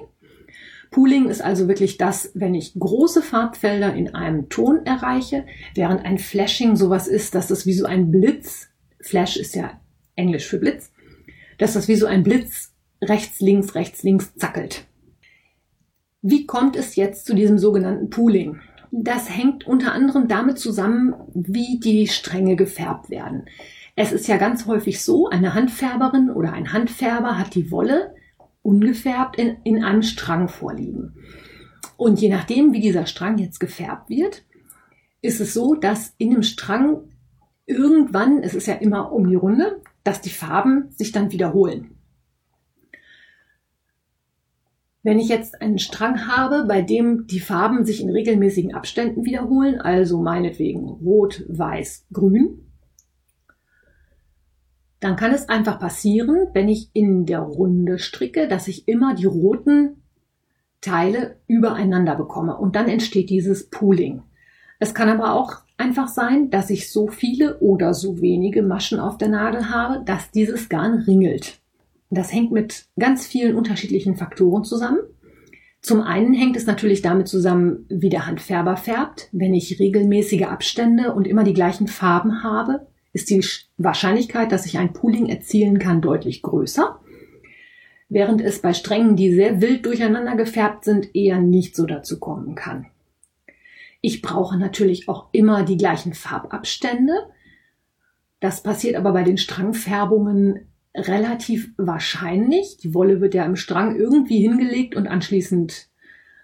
Pooling 0.91 1.29
ist 1.29 1.41
also 1.41 1.67
wirklich 1.67 1.97
das, 1.97 2.31
wenn 2.33 2.53
ich 2.53 2.73
große 2.77 3.21
Farbfelder 3.21 3.93
in 3.93 4.13
einem 4.13 4.49
Ton 4.49 4.85
erreiche, 4.85 5.45
während 5.73 6.05
ein 6.05 6.17
Flashing 6.17 6.75
sowas 6.75 7.07
ist, 7.07 7.33
dass 7.33 7.47
das 7.47 7.65
wie 7.65 7.73
so 7.73 7.85
ein 7.85 8.11
Blitz, 8.11 8.69
Flash 9.01 9.37
ist 9.37 9.55
ja 9.55 9.79
Englisch 10.15 10.45
für 10.45 10.57
Blitz, 10.57 10.91
dass 11.57 11.73
das 11.73 11.87
wie 11.87 11.95
so 11.95 12.05
ein 12.05 12.23
Blitz 12.23 12.73
rechts, 13.01 13.39
links, 13.39 13.75
rechts, 13.75 14.03
links 14.03 14.35
zackelt. 14.35 14.85
Wie 16.21 16.45
kommt 16.45 16.75
es 16.75 16.95
jetzt 16.95 17.25
zu 17.25 17.35
diesem 17.35 17.57
sogenannten 17.57 18.09
Pooling? 18.09 18.59
Das 18.97 19.29
hängt 19.29 19.67
unter 19.67 19.91
anderem 19.91 20.29
damit 20.29 20.57
zusammen, 20.57 21.15
wie 21.33 21.81
die 21.81 22.07
Stränge 22.07 22.55
gefärbt 22.55 23.09
werden. 23.09 23.43
Es 23.97 24.13
ist 24.13 24.25
ja 24.29 24.37
ganz 24.37 24.67
häufig 24.67 25.03
so, 25.03 25.27
eine 25.27 25.53
Handfärberin 25.53 26.29
oder 26.29 26.53
ein 26.53 26.71
Handfärber 26.71 27.37
hat 27.37 27.55
die 27.55 27.71
Wolle 27.71 28.15
ungefärbt 28.61 29.35
in, 29.35 29.57
in 29.65 29.83
einem 29.83 30.01
Strang 30.01 30.47
vorliegen. 30.47 31.13
Und 31.97 32.21
je 32.21 32.29
nachdem, 32.29 32.71
wie 32.71 32.79
dieser 32.79 33.05
Strang 33.05 33.37
jetzt 33.37 33.59
gefärbt 33.59 34.09
wird, 34.09 34.45
ist 35.21 35.41
es 35.41 35.53
so, 35.53 35.75
dass 35.75 36.13
in 36.17 36.31
dem 36.31 36.43
Strang 36.43 37.09
irgendwann, 37.65 38.43
es 38.43 38.53
ist 38.53 38.67
ja 38.67 38.75
immer 38.75 39.11
um 39.11 39.27
die 39.27 39.35
Runde, 39.35 39.81
dass 40.05 40.21
die 40.21 40.29
Farben 40.29 40.89
sich 40.91 41.11
dann 41.11 41.33
wiederholen. 41.33 41.94
Wenn 45.05 45.19
ich 45.19 45.29
jetzt 45.29 45.61
einen 45.61 45.77
Strang 45.77 46.25
habe, 46.25 46.65
bei 46.67 46.81
dem 46.81 47.27
die 47.27 47.39
Farben 47.39 47.85
sich 47.85 48.01
in 48.01 48.09
regelmäßigen 48.09 48.73
Abständen 48.73 49.23
wiederholen, 49.23 49.79
also 49.79 50.19
meinetwegen 50.19 50.79
rot, 50.79 51.45
weiß, 51.47 52.07
grün, 52.11 52.65
dann 54.99 55.15
kann 55.15 55.31
es 55.31 55.47
einfach 55.47 55.77
passieren, 55.77 56.47
wenn 56.53 56.69
ich 56.69 56.89
in 56.93 57.27
der 57.27 57.41
Runde 57.41 57.99
stricke, 57.99 58.47
dass 58.47 58.67
ich 58.67 58.87
immer 58.87 59.13
die 59.13 59.27
roten 59.27 60.01
Teile 60.81 61.37
übereinander 61.45 62.15
bekomme 62.15 62.57
und 62.57 62.75
dann 62.75 62.87
entsteht 62.87 63.29
dieses 63.29 63.69
Pooling. 63.69 64.23
Es 64.79 64.95
kann 64.95 65.09
aber 65.09 65.35
auch 65.35 65.57
einfach 65.77 66.07
sein, 66.07 66.49
dass 66.49 66.71
ich 66.71 66.91
so 66.91 67.09
viele 67.09 67.59
oder 67.59 67.93
so 67.93 68.21
wenige 68.21 68.63
Maschen 68.63 68.99
auf 68.99 69.19
der 69.19 69.29
Nadel 69.29 69.69
habe, 69.69 70.03
dass 70.03 70.31
dieses 70.31 70.67
Garn 70.67 71.03
ringelt. 71.05 71.59
Das 72.09 72.31
hängt 72.31 72.51
mit 72.51 72.85
ganz 72.99 73.25
vielen 73.25 73.55
unterschiedlichen 73.55 74.15
Faktoren 74.15 74.63
zusammen. 74.63 74.99
Zum 75.81 76.01
einen 76.01 76.33
hängt 76.33 76.55
es 76.55 76.65
natürlich 76.65 77.01
damit 77.01 77.27
zusammen, 77.27 77.85
wie 77.89 78.09
der 78.09 78.25
Handfärber 78.25 78.75
färbt. 78.75 79.29
Wenn 79.31 79.53
ich 79.53 79.79
regelmäßige 79.79 80.43
Abstände 80.43 81.13
und 81.13 81.27
immer 81.27 81.43
die 81.43 81.53
gleichen 81.53 81.87
Farben 81.87 82.43
habe, 82.43 82.87
ist 83.13 83.29
die 83.29 83.45
Wahrscheinlichkeit, 83.77 84.51
dass 84.51 84.65
ich 84.65 84.77
ein 84.77 84.93
Pooling 84.93 85.27
erzielen 85.27 85.79
kann, 85.79 86.01
deutlich 86.01 86.41
größer. 86.41 86.99
Während 88.09 88.41
es 88.41 88.61
bei 88.61 88.73
Strängen, 88.73 89.15
die 89.15 89.33
sehr 89.33 89.61
wild 89.61 89.85
durcheinander 89.85 90.35
gefärbt 90.35 90.85
sind, 90.85 91.15
eher 91.15 91.39
nicht 91.39 91.75
so 91.75 91.85
dazu 91.85 92.19
kommen 92.19 92.55
kann. 92.55 92.87
Ich 94.01 94.21
brauche 94.21 94.57
natürlich 94.57 95.07
auch 95.07 95.27
immer 95.31 95.63
die 95.63 95.77
gleichen 95.77 96.13
Farbabstände. 96.13 97.13
Das 98.39 98.61
passiert 98.61 98.95
aber 98.95 99.13
bei 99.13 99.23
den 99.23 99.37
Strangfärbungen 99.37 100.67
relativ 100.95 101.71
wahrscheinlich. 101.77 102.77
Die 102.77 102.93
Wolle 102.93 103.21
wird 103.21 103.33
ja 103.33 103.45
im 103.45 103.55
Strang 103.55 103.95
irgendwie 103.95 104.39
hingelegt 104.39 104.95
und 104.95 105.07
anschließend 105.07 105.89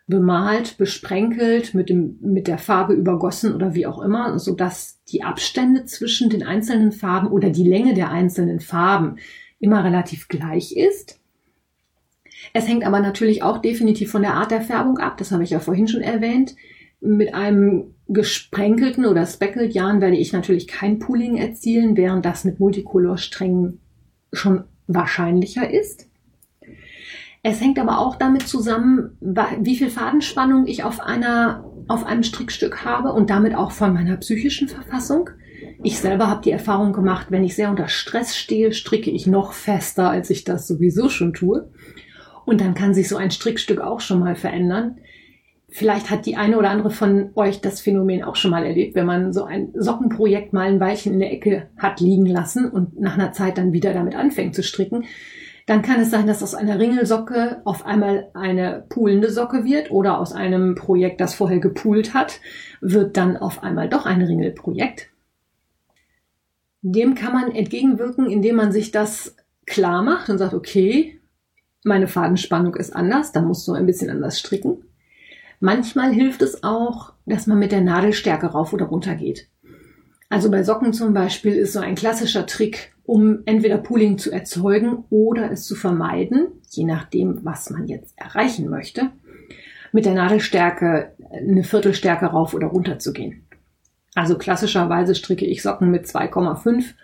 bemalt, 0.07 0.77
besprenkelt, 0.77 1.73
mit, 1.73 1.89
dem, 1.89 2.17
mit 2.21 2.47
der 2.47 2.57
Farbe 2.57 2.93
übergossen 2.93 3.55
oder 3.55 3.73
wie 3.73 3.87
auch 3.87 4.01
immer, 4.01 4.37
sodass 4.39 5.01
die 5.09 5.23
Abstände 5.23 5.85
zwischen 5.85 6.29
den 6.29 6.43
einzelnen 6.43 6.91
Farben 6.91 7.27
oder 7.27 7.49
die 7.49 7.67
Länge 7.67 7.93
der 7.93 8.11
einzelnen 8.11 8.59
Farben 8.59 9.17
immer 9.59 9.83
relativ 9.83 10.27
gleich 10.27 10.75
ist. 10.75 11.19
Es 12.53 12.67
hängt 12.67 12.85
aber 12.85 12.99
natürlich 12.99 13.43
auch 13.43 13.59
definitiv 13.59 14.11
von 14.11 14.23
der 14.23 14.33
Art 14.33 14.51
der 14.51 14.61
Färbung 14.61 14.97
ab, 14.97 15.17
das 15.17 15.31
habe 15.31 15.43
ich 15.43 15.51
ja 15.51 15.59
vorhin 15.59 15.87
schon 15.87 16.01
erwähnt. 16.01 16.55
Mit 16.99 17.33
einem 17.33 17.95
gesprenkelten 18.07 19.05
oder 19.05 19.25
speckled 19.25 19.73
Yarn 19.73 20.01
werde 20.01 20.17
ich 20.17 20.33
natürlich 20.33 20.67
kein 20.67 20.99
Pooling 20.99 21.37
erzielen, 21.37 21.95
während 21.95 22.25
das 22.25 22.43
mit 22.43 22.59
Multicolor-Strängen 22.59 23.80
schon 24.31 24.63
wahrscheinlicher 24.87 25.69
ist. 25.69 26.07
Es 27.43 27.59
hängt 27.59 27.79
aber 27.79 27.99
auch 27.99 28.17
damit 28.17 28.47
zusammen, 28.47 29.17
wie 29.19 29.75
viel 29.75 29.89
Fadenspannung 29.89 30.67
ich 30.67 30.83
auf 30.83 30.99
einer, 30.99 31.65
auf 31.87 32.05
einem 32.05 32.23
Strickstück 32.23 32.85
habe 32.85 33.13
und 33.13 33.31
damit 33.31 33.55
auch 33.55 33.71
von 33.71 33.93
meiner 33.93 34.17
psychischen 34.17 34.67
Verfassung. 34.67 35.31
Ich 35.83 35.97
selber 35.97 36.27
habe 36.27 36.43
die 36.43 36.51
Erfahrung 36.51 36.93
gemacht, 36.93 37.27
wenn 37.29 37.43
ich 37.43 37.55
sehr 37.55 37.71
unter 37.71 37.87
Stress 37.87 38.37
stehe, 38.37 38.73
stricke 38.73 39.09
ich 39.09 39.25
noch 39.25 39.53
fester, 39.53 40.09
als 40.09 40.29
ich 40.29 40.43
das 40.43 40.67
sowieso 40.67 41.09
schon 41.09 41.33
tue. 41.33 41.71
Und 42.45 42.61
dann 42.61 42.75
kann 42.75 42.93
sich 42.93 43.09
so 43.09 43.17
ein 43.17 43.31
Strickstück 43.31 43.81
auch 43.81 44.01
schon 44.01 44.19
mal 44.19 44.35
verändern. 44.35 44.99
Vielleicht 45.73 46.09
hat 46.09 46.25
die 46.25 46.35
eine 46.35 46.57
oder 46.57 46.69
andere 46.69 46.91
von 46.91 47.29
euch 47.35 47.61
das 47.61 47.79
Phänomen 47.79 48.23
auch 48.23 48.35
schon 48.35 48.51
mal 48.51 48.65
erlebt, 48.65 48.93
wenn 48.93 49.05
man 49.05 49.31
so 49.31 49.45
ein 49.45 49.69
Sockenprojekt 49.73 50.51
mal 50.51 50.67
ein 50.67 50.81
Weilchen 50.81 51.13
in 51.13 51.19
der 51.19 51.31
Ecke 51.31 51.69
hat 51.77 52.01
liegen 52.01 52.25
lassen 52.25 52.69
und 52.69 52.99
nach 52.99 53.13
einer 53.13 53.31
Zeit 53.31 53.57
dann 53.57 53.71
wieder 53.71 53.93
damit 53.93 54.13
anfängt 54.13 54.53
zu 54.53 54.63
stricken. 54.63 55.05
Dann 55.67 55.81
kann 55.81 56.01
es 56.01 56.11
sein, 56.11 56.27
dass 56.27 56.43
aus 56.43 56.55
einer 56.55 56.77
Ringelsocke 56.77 57.61
auf 57.63 57.85
einmal 57.85 58.29
eine 58.33 58.83
poolende 58.89 59.31
Socke 59.31 59.63
wird 59.63 59.91
oder 59.91 60.19
aus 60.19 60.33
einem 60.33 60.75
Projekt, 60.75 61.21
das 61.21 61.35
vorher 61.35 61.59
gepoolt 61.59 62.13
hat, 62.13 62.41
wird 62.81 63.15
dann 63.15 63.37
auf 63.37 63.63
einmal 63.63 63.87
doch 63.87 64.05
ein 64.05 64.21
Ringelprojekt. 64.21 65.07
Dem 66.81 67.15
kann 67.15 67.31
man 67.31 67.49
entgegenwirken, 67.49 68.29
indem 68.29 68.57
man 68.57 68.73
sich 68.73 68.91
das 68.91 69.37
klar 69.65 70.03
macht 70.03 70.29
und 70.29 70.37
sagt, 70.37 70.53
okay, 70.53 71.21
meine 71.85 72.07
Fadenspannung 72.07 72.75
ist 72.75 72.93
anders, 72.93 73.31
dann 73.31 73.45
musst 73.45 73.65
du 73.69 73.71
ein 73.71 73.85
bisschen 73.85 74.09
anders 74.09 74.37
stricken. 74.37 74.83
Manchmal 75.63 76.11
hilft 76.11 76.41
es 76.41 76.63
auch, 76.63 77.13
dass 77.27 77.45
man 77.45 77.59
mit 77.59 77.71
der 77.71 77.81
Nadelstärke 77.81 78.47
rauf 78.47 78.73
oder 78.73 78.85
runter 78.85 79.13
geht. 79.13 79.47
Also 80.27 80.49
bei 80.49 80.63
Socken 80.63 80.91
zum 80.91 81.13
Beispiel 81.13 81.53
ist 81.53 81.73
so 81.73 81.79
ein 81.79 81.93
klassischer 81.93 82.47
Trick, 82.47 82.93
um 83.03 83.43
entweder 83.45 83.77
Pooling 83.77 84.17
zu 84.17 84.31
erzeugen 84.31 85.03
oder 85.11 85.51
es 85.51 85.65
zu 85.65 85.75
vermeiden, 85.75 86.47
je 86.71 86.83
nachdem, 86.83 87.45
was 87.45 87.69
man 87.69 87.87
jetzt 87.87 88.17
erreichen 88.17 88.69
möchte, 88.69 89.11
mit 89.91 90.05
der 90.05 90.15
Nadelstärke 90.15 91.11
eine 91.31 91.63
Viertelstärke 91.63 92.25
rauf 92.25 92.55
oder 92.55 92.67
runter 92.67 92.97
zu 92.97 93.13
gehen. 93.13 93.43
Also 94.15 94.39
klassischerweise 94.39 95.13
stricke 95.13 95.45
ich 95.45 95.61
Socken 95.61 95.91
mit 95.91 96.05
2,5 96.05 96.95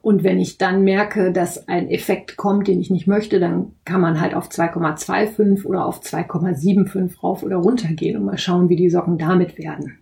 und 0.00 0.22
wenn 0.24 0.38
ich 0.38 0.58
dann 0.58 0.84
merke, 0.84 1.32
dass 1.32 1.68
ein 1.68 1.88
Effekt 1.88 2.36
kommt, 2.36 2.68
den 2.68 2.80
ich 2.80 2.90
nicht 2.90 3.06
möchte, 3.06 3.40
dann 3.40 3.72
kann 3.84 4.00
man 4.00 4.20
halt 4.20 4.34
auf 4.34 4.48
2,25 4.48 5.64
oder 5.64 5.84
auf 5.84 6.00
2,75 6.00 7.20
rauf 7.20 7.42
oder 7.42 7.56
runter 7.56 7.88
gehen 7.88 8.16
und 8.16 8.24
mal 8.24 8.38
schauen, 8.38 8.68
wie 8.68 8.76
die 8.76 8.90
Socken 8.90 9.18
damit 9.18 9.58
werden. 9.58 9.98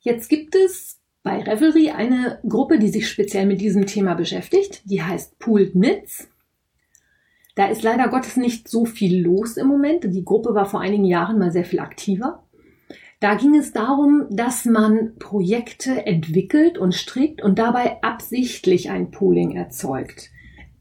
Jetzt 0.00 0.28
gibt 0.28 0.54
es 0.54 0.98
bei 1.22 1.42
Revelry 1.42 1.90
eine 1.90 2.40
Gruppe, 2.48 2.78
die 2.78 2.88
sich 2.88 3.08
speziell 3.08 3.46
mit 3.46 3.60
diesem 3.60 3.86
Thema 3.86 4.14
beschäftigt. 4.14 4.82
Die 4.90 5.02
heißt 5.02 5.38
Pooled 5.38 5.72
Knits. 5.72 6.28
Da 7.54 7.66
ist 7.66 7.82
leider 7.82 8.08
Gottes 8.08 8.36
nicht 8.36 8.68
so 8.68 8.86
viel 8.86 9.22
los 9.22 9.56
im 9.58 9.66
Moment. 9.66 10.04
Die 10.04 10.24
Gruppe 10.24 10.54
war 10.54 10.64
vor 10.64 10.80
einigen 10.80 11.04
Jahren 11.04 11.38
mal 11.38 11.52
sehr 11.52 11.64
viel 11.64 11.80
aktiver. 11.80 12.42
Da 13.20 13.34
ging 13.34 13.54
es 13.54 13.72
darum, 13.72 14.26
dass 14.30 14.64
man 14.64 15.16
Projekte 15.18 16.06
entwickelt 16.06 16.78
und 16.78 16.94
strickt 16.94 17.42
und 17.42 17.58
dabei 17.58 18.02
absichtlich 18.02 18.90
ein 18.90 19.10
Pooling 19.10 19.54
erzeugt. 19.54 20.30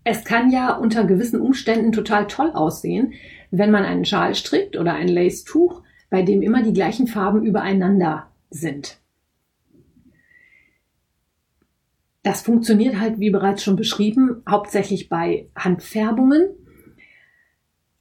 Es 0.05 0.23
kann 0.23 0.49
ja 0.49 0.73
unter 0.73 1.03
gewissen 1.03 1.41
Umständen 1.41 1.91
total 1.91 2.27
toll 2.27 2.51
aussehen, 2.53 3.13
wenn 3.51 3.71
man 3.71 3.83
einen 3.83 4.05
Schal 4.05 4.35
strickt 4.35 4.77
oder 4.77 4.93
ein 4.93 5.09
Lace-Tuch, 5.09 5.83
bei 6.09 6.21
dem 6.21 6.41
immer 6.41 6.63
die 6.63 6.71
gleichen 6.71 7.07
Farben 7.07 7.43
übereinander 7.43 8.31
sind. 8.49 8.99
Das 12.23 12.41
funktioniert 12.41 12.99
halt, 12.99 13.19
wie 13.19 13.31
bereits 13.31 13.63
schon 13.63 13.75
beschrieben, 13.75 14.43
hauptsächlich 14.49 15.09
bei 15.09 15.49
Handfärbungen. 15.57 16.47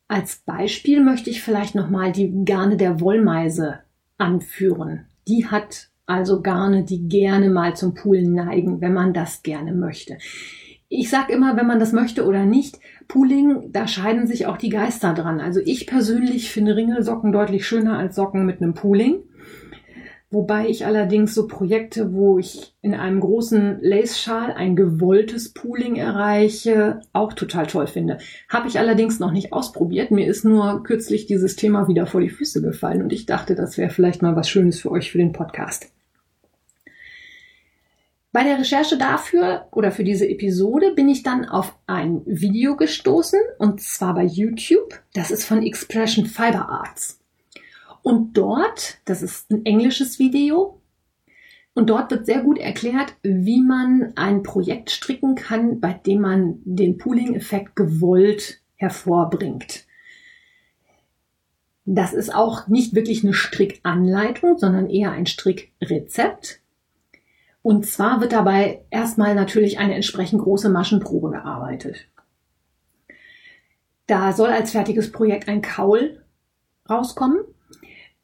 Als 0.06 0.36
Beispiel 0.36 1.02
möchte 1.02 1.28
ich 1.28 1.42
vielleicht 1.42 1.74
nochmal 1.74 2.12
die 2.12 2.44
Garne 2.44 2.76
der 2.76 3.00
Wollmeise 3.00 3.80
anführen. 4.18 5.06
Die 5.26 5.46
hat 5.46 5.88
also 6.06 6.40
Garne, 6.40 6.84
die 6.84 7.08
gerne 7.08 7.50
mal 7.50 7.76
zum 7.76 7.94
Poolen 7.94 8.32
neigen, 8.32 8.80
wenn 8.80 8.94
man 8.94 9.12
das 9.12 9.42
gerne 9.42 9.72
möchte. 9.72 10.18
Ich 10.88 11.10
sag 11.10 11.28
immer, 11.28 11.56
wenn 11.56 11.66
man 11.66 11.78
das 11.78 11.92
möchte 11.92 12.24
oder 12.24 12.46
nicht, 12.46 12.78
Pooling, 13.08 13.72
da 13.72 13.86
scheiden 13.86 14.26
sich 14.26 14.46
auch 14.46 14.56
die 14.56 14.70
Geister 14.70 15.12
dran. 15.12 15.38
Also 15.38 15.60
ich 15.62 15.86
persönlich 15.86 16.50
finde 16.50 16.76
Ringelsocken 16.76 17.30
deutlich 17.30 17.66
schöner 17.66 17.98
als 17.98 18.16
Socken 18.16 18.46
mit 18.46 18.62
einem 18.62 18.72
Pooling. 18.72 19.22
Wobei 20.30 20.68
ich 20.68 20.84
allerdings 20.84 21.34
so 21.34 21.46
Projekte, 21.46 22.12
wo 22.12 22.38
ich 22.38 22.74
in 22.82 22.94
einem 22.94 23.20
großen 23.20 23.78
Lace-Schal 23.80 24.52
ein 24.52 24.76
gewolltes 24.76 25.54
Pooling 25.54 25.96
erreiche, 25.96 27.00
auch 27.14 27.32
total 27.32 27.66
toll 27.66 27.86
finde. 27.86 28.18
Habe 28.46 28.68
ich 28.68 28.78
allerdings 28.78 29.20
noch 29.20 29.32
nicht 29.32 29.54
ausprobiert. 29.54 30.10
Mir 30.10 30.26
ist 30.26 30.44
nur 30.44 30.82
kürzlich 30.82 31.24
dieses 31.24 31.56
Thema 31.56 31.88
wieder 31.88 32.06
vor 32.06 32.20
die 32.20 32.28
Füße 32.28 32.60
gefallen 32.60 33.00
und 33.00 33.12
ich 33.14 33.24
dachte, 33.24 33.54
das 33.54 33.78
wäre 33.78 33.88
vielleicht 33.88 34.20
mal 34.20 34.36
was 34.36 34.50
Schönes 34.50 34.80
für 34.80 34.90
euch 34.90 35.10
für 35.10 35.18
den 35.18 35.32
Podcast. 35.32 35.90
Bei 38.30 38.44
der 38.44 38.58
Recherche 38.58 38.98
dafür 38.98 39.66
oder 39.72 39.90
für 39.90 40.04
diese 40.04 40.28
Episode 40.28 40.92
bin 40.94 41.08
ich 41.08 41.22
dann 41.22 41.46
auf 41.46 41.74
ein 41.86 42.20
Video 42.26 42.76
gestoßen 42.76 43.40
und 43.58 43.80
zwar 43.80 44.14
bei 44.14 44.24
YouTube. 44.24 45.00
Das 45.14 45.30
ist 45.30 45.46
von 45.46 45.62
Expression 45.62 46.26
Fiber 46.26 46.68
Arts. 46.68 47.18
Und 48.08 48.38
dort, 48.38 49.02
das 49.04 49.20
ist 49.20 49.50
ein 49.50 49.66
englisches 49.66 50.18
Video, 50.18 50.80
und 51.74 51.90
dort 51.90 52.10
wird 52.10 52.24
sehr 52.24 52.40
gut 52.40 52.56
erklärt, 52.56 53.14
wie 53.22 53.60
man 53.60 54.14
ein 54.16 54.42
Projekt 54.42 54.90
stricken 54.90 55.34
kann, 55.34 55.78
bei 55.78 55.92
dem 55.92 56.22
man 56.22 56.62
den 56.64 56.96
Pooling-Effekt 56.96 57.76
gewollt 57.76 58.62
hervorbringt. 58.76 59.84
Das 61.84 62.14
ist 62.14 62.34
auch 62.34 62.66
nicht 62.66 62.94
wirklich 62.94 63.24
eine 63.24 63.34
Strickanleitung, 63.34 64.56
sondern 64.56 64.88
eher 64.88 65.12
ein 65.12 65.26
Strickrezept. 65.26 66.62
Und 67.60 67.84
zwar 67.84 68.22
wird 68.22 68.32
dabei 68.32 68.86
erstmal 68.88 69.34
natürlich 69.34 69.78
eine 69.78 69.94
entsprechend 69.94 70.40
große 70.40 70.70
Maschenprobe 70.70 71.28
gearbeitet. 71.32 72.08
Da 74.06 74.32
soll 74.32 74.48
als 74.48 74.70
fertiges 74.70 75.12
Projekt 75.12 75.46
ein 75.46 75.60
Kaul 75.60 76.24
rauskommen 76.88 77.40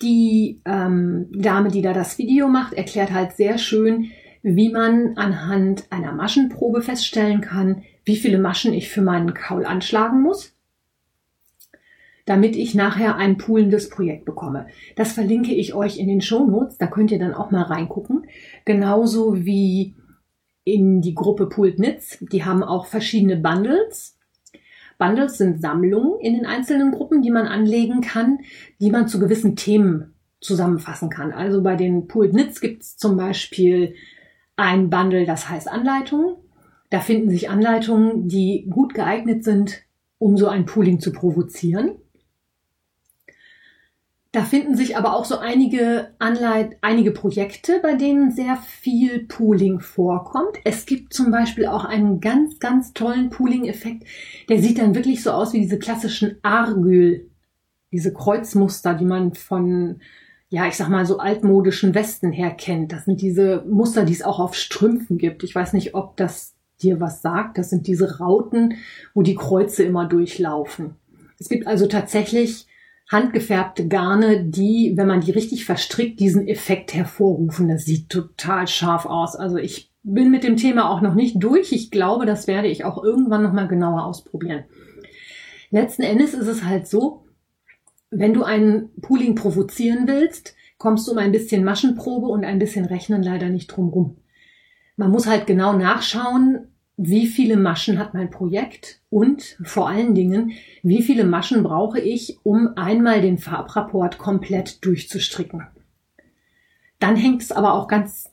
die 0.02 0.60
ähm, 0.64 1.28
Dame, 1.32 1.68
die 1.70 1.82
da 1.82 1.92
das 1.92 2.18
Video 2.18 2.48
macht, 2.48 2.74
erklärt 2.74 3.12
halt 3.12 3.32
sehr 3.32 3.58
schön, 3.58 4.10
wie 4.42 4.70
man 4.70 5.16
anhand 5.16 5.86
einer 5.90 6.12
Maschenprobe 6.12 6.82
feststellen 6.82 7.40
kann, 7.40 7.82
wie 8.04 8.16
viele 8.16 8.38
Maschen 8.38 8.74
ich 8.74 8.90
für 8.90 9.00
meinen 9.02 9.32
Kaul 9.34 9.64
anschlagen 9.64 10.20
muss. 10.22 10.54
damit 12.26 12.56
ich 12.56 12.74
nachher 12.74 13.16
ein 13.16 13.36
poolendes 13.36 13.90
Projekt 13.90 14.24
bekomme. 14.24 14.66
Das 14.96 15.12
verlinke 15.12 15.52
ich 15.54 15.74
euch 15.74 15.98
in 15.98 16.08
den 16.08 16.22
Show 16.22 16.46
Notes, 16.46 16.78
da 16.78 16.86
könnt 16.86 17.10
ihr 17.10 17.18
dann 17.18 17.34
auch 17.34 17.50
mal 17.50 17.62
reingucken. 17.62 18.24
Genauso 18.64 19.44
wie 19.44 19.94
in 20.64 21.02
die 21.02 21.14
Gruppe 21.14 21.48
Pooled 21.48 21.76
Knits. 21.76 22.18
Die 22.32 22.44
haben 22.44 22.62
auch 22.62 22.86
verschiedene 22.86 23.36
Bundles. 23.36 24.16
Bundles 25.04 25.36
sind 25.36 25.60
Sammlungen 25.60 26.18
in 26.20 26.34
den 26.34 26.46
einzelnen 26.46 26.90
Gruppen, 26.90 27.20
die 27.20 27.30
man 27.30 27.46
anlegen 27.46 28.00
kann, 28.00 28.38
die 28.80 28.90
man 28.90 29.06
zu 29.06 29.18
gewissen 29.18 29.54
Themen 29.54 30.14
zusammenfassen 30.40 31.10
kann. 31.10 31.30
Also 31.30 31.62
bei 31.62 31.76
den 31.76 32.08
Pooled 32.08 32.32
Knits 32.32 32.60
gibt 32.60 32.82
es 32.82 32.96
zum 32.96 33.18
Beispiel 33.18 33.94
ein 34.56 34.88
Bundle, 34.88 35.26
das 35.26 35.48
heißt 35.48 35.68
Anleitungen. 35.68 36.36
Da 36.88 37.00
finden 37.00 37.28
sich 37.28 37.50
Anleitungen, 37.50 38.28
die 38.28 38.66
gut 38.70 38.94
geeignet 38.94 39.44
sind, 39.44 39.82
um 40.18 40.38
so 40.38 40.48
ein 40.48 40.64
Pooling 40.64 41.00
zu 41.00 41.12
provozieren. 41.12 41.96
Da 44.34 44.42
finden 44.42 44.76
sich 44.76 44.96
aber 44.96 45.14
auch 45.14 45.24
so 45.24 45.38
einige 45.38 46.08
Anleit 46.18 46.76
einige 46.80 47.12
Projekte, 47.12 47.78
bei 47.80 47.94
denen 47.94 48.32
sehr 48.32 48.56
viel 48.56 49.26
Pooling 49.28 49.78
vorkommt. 49.78 50.58
Es 50.64 50.86
gibt 50.86 51.14
zum 51.14 51.30
Beispiel 51.30 51.66
auch 51.66 51.84
einen 51.84 52.20
ganz, 52.20 52.58
ganz 52.58 52.92
tollen 52.94 53.30
Pooling-Effekt. 53.30 54.02
Der 54.48 54.60
sieht 54.60 54.78
dann 54.78 54.96
wirklich 54.96 55.22
so 55.22 55.30
aus 55.30 55.52
wie 55.52 55.60
diese 55.60 55.78
klassischen 55.78 56.36
Argyl, 56.42 57.30
diese 57.92 58.12
Kreuzmuster, 58.12 58.94
die 58.94 59.04
man 59.04 59.34
von, 59.34 60.00
ja, 60.48 60.66
ich 60.66 60.74
sag 60.74 60.88
mal 60.88 61.06
so 61.06 61.18
altmodischen 61.18 61.94
Westen 61.94 62.32
her 62.32 62.50
kennt. 62.50 62.90
Das 62.90 63.04
sind 63.04 63.22
diese 63.22 63.64
Muster, 63.68 64.04
die 64.04 64.14
es 64.14 64.22
auch 64.22 64.40
auf 64.40 64.56
Strümpfen 64.56 65.16
gibt. 65.16 65.44
Ich 65.44 65.54
weiß 65.54 65.74
nicht, 65.74 65.94
ob 65.94 66.16
das 66.16 66.54
dir 66.82 66.98
was 66.98 67.22
sagt. 67.22 67.56
Das 67.56 67.70
sind 67.70 67.86
diese 67.86 68.18
Rauten, 68.18 68.78
wo 69.14 69.22
die 69.22 69.36
Kreuze 69.36 69.84
immer 69.84 70.08
durchlaufen. 70.08 70.96
Es 71.38 71.48
gibt 71.48 71.68
also 71.68 71.86
tatsächlich 71.86 72.66
handgefärbte 73.14 73.88
Garne, 73.88 74.44
die, 74.44 74.92
wenn 74.96 75.06
man 75.06 75.22
die 75.22 75.30
richtig 75.30 75.64
verstrickt, 75.64 76.20
diesen 76.20 76.46
Effekt 76.46 76.92
hervorrufen. 76.92 77.68
Das 77.68 77.86
sieht 77.86 78.10
total 78.10 78.68
scharf 78.68 79.06
aus. 79.06 79.36
Also 79.36 79.56
ich 79.56 79.90
bin 80.02 80.30
mit 80.30 80.44
dem 80.44 80.56
Thema 80.58 80.90
auch 80.90 81.00
noch 81.00 81.14
nicht 81.14 81.42
durch. 81.42 81.72
Ich 81.72 81.90
glaube, 81.90 82.26
das 82.26 82.46
werde 82.46 82.68
ich 82.68 82.84
auch 82.84 83.02
irgendwann 83.02 83.42
noch 83.42 83.52
mal 83.52 83.68
genauer 83.68 84.04
ausprobieren. 84.04 84.64
Letzten 85.70 86.02
Endes 86.02 86.34
ist 86.34 86.48
es 86.48 86.64
halt 86.64 86.86
so, 86.88 87.24
wenn 88.10 88.34
du 88.34 88.42
einen 88.42 88.90
Pooling 89.00 89.34
provozieren 89.34 90.06
willst, 90.06 90.54
kommst 90.76 91.06
du 91.06 91.12
um 91.12 91.18
ein 91.18 91.32
bisschen 91.32 91.64
Maschenprobe 91.64 92.26
und 92.26 92.44
ein 92.44 92.58
bisschen 92.58 92.84
Rechnen 92.84 93.22
leider 93.22 93.48
nicht 93.48 93.68
drum 93.68 93.88
rum. 93.88 94.16
Man 94.96 95.10
muss 95.10 95.26
halt 95.26 95.46
genau 95.46 95.72
nachschauen, 95.72 96.68
wie 96.96 97.26
viele 97.26 97.56
Maschen 97.56 97.98
hat 97.98 98.14
mein 98.14 98.30
Projekt 98.30 99.00
und 99.10 99.56
vor 99.62 99.88
allen 99.88 100.14
Dingen, 100.14 100.52
wie 100.82 101.02
viele 101.02 101.24
Maschen 101.24 101.62
brauche 101.62 102.00
ich, 102.00 102.38
um 102.44 102.76
einmal 102.76 103.20
den 103.20 103.38
Farbrapport 103.38 104.18
komplett 104.18 104.84
durchzustricken. 104.84 105.66
Dann 107.00 107.16
hängt 107.16 107.42
es 107.42 107.52
aber 107.52 107.74
auch 107.74 107.88
ganz 107.88 108.30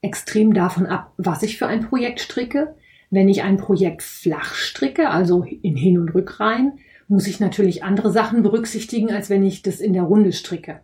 extrem 0.00 0.52
davon 0.52 0.86
ab, 0.86 1.12
was 1.16 1.42
ich 1.42 1.58
für 1.58 1.68
ein 1.68 1.88
Projekt 1.88 2.20
stricke. 2.20 2.74
Wenn 3.10 3.28
ich 3.28 3.42
ein 3.42 3.56
Projekt 3.56 4.02
flach 4.02 4.54
stricke, 4.54 5.10
also 5.10 5.44
in 5.44 5.76
Hin- 5.76 5.98
und 5.98 6.14
Rückreihen, 6.14 6.80
muss 7.08 7.26
ich 7.26 7.40
natürlich 7.40 7.84
andere 7.84 8.10
Sachen 8.10 8.42
berücksichtigen, 8.42 9.12
als 9.12 9.30
wenn 9.30 9.44
ich 9.44 9.62
das 9.62 9.80
in 9.80 9.92
der 9.92 10.02
Runde 10.02 10.32
stricke. 10.32 10.80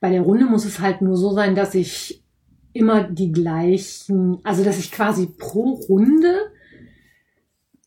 Bei 0.00 0.10
der 0.10 0.20
Runde 0.20 0.44
muss 0.44 0.64
es 0.64 0.80
halt 0.80 1.00
nur 1.00 1.16
so 1.16 1.32
sein, 1.32 1.54
dass 1.54 1.74
ich 1.74 2.23
immer 2.74 3.04
die 3.04 3.32
gleichen, 3.32 4.38
also 4.42 4.62
dass 4.64 4.78
ich 4.78 4.92
quasi 4.92 5.26
pro 5.26 5.74
Runde 5.88 6.50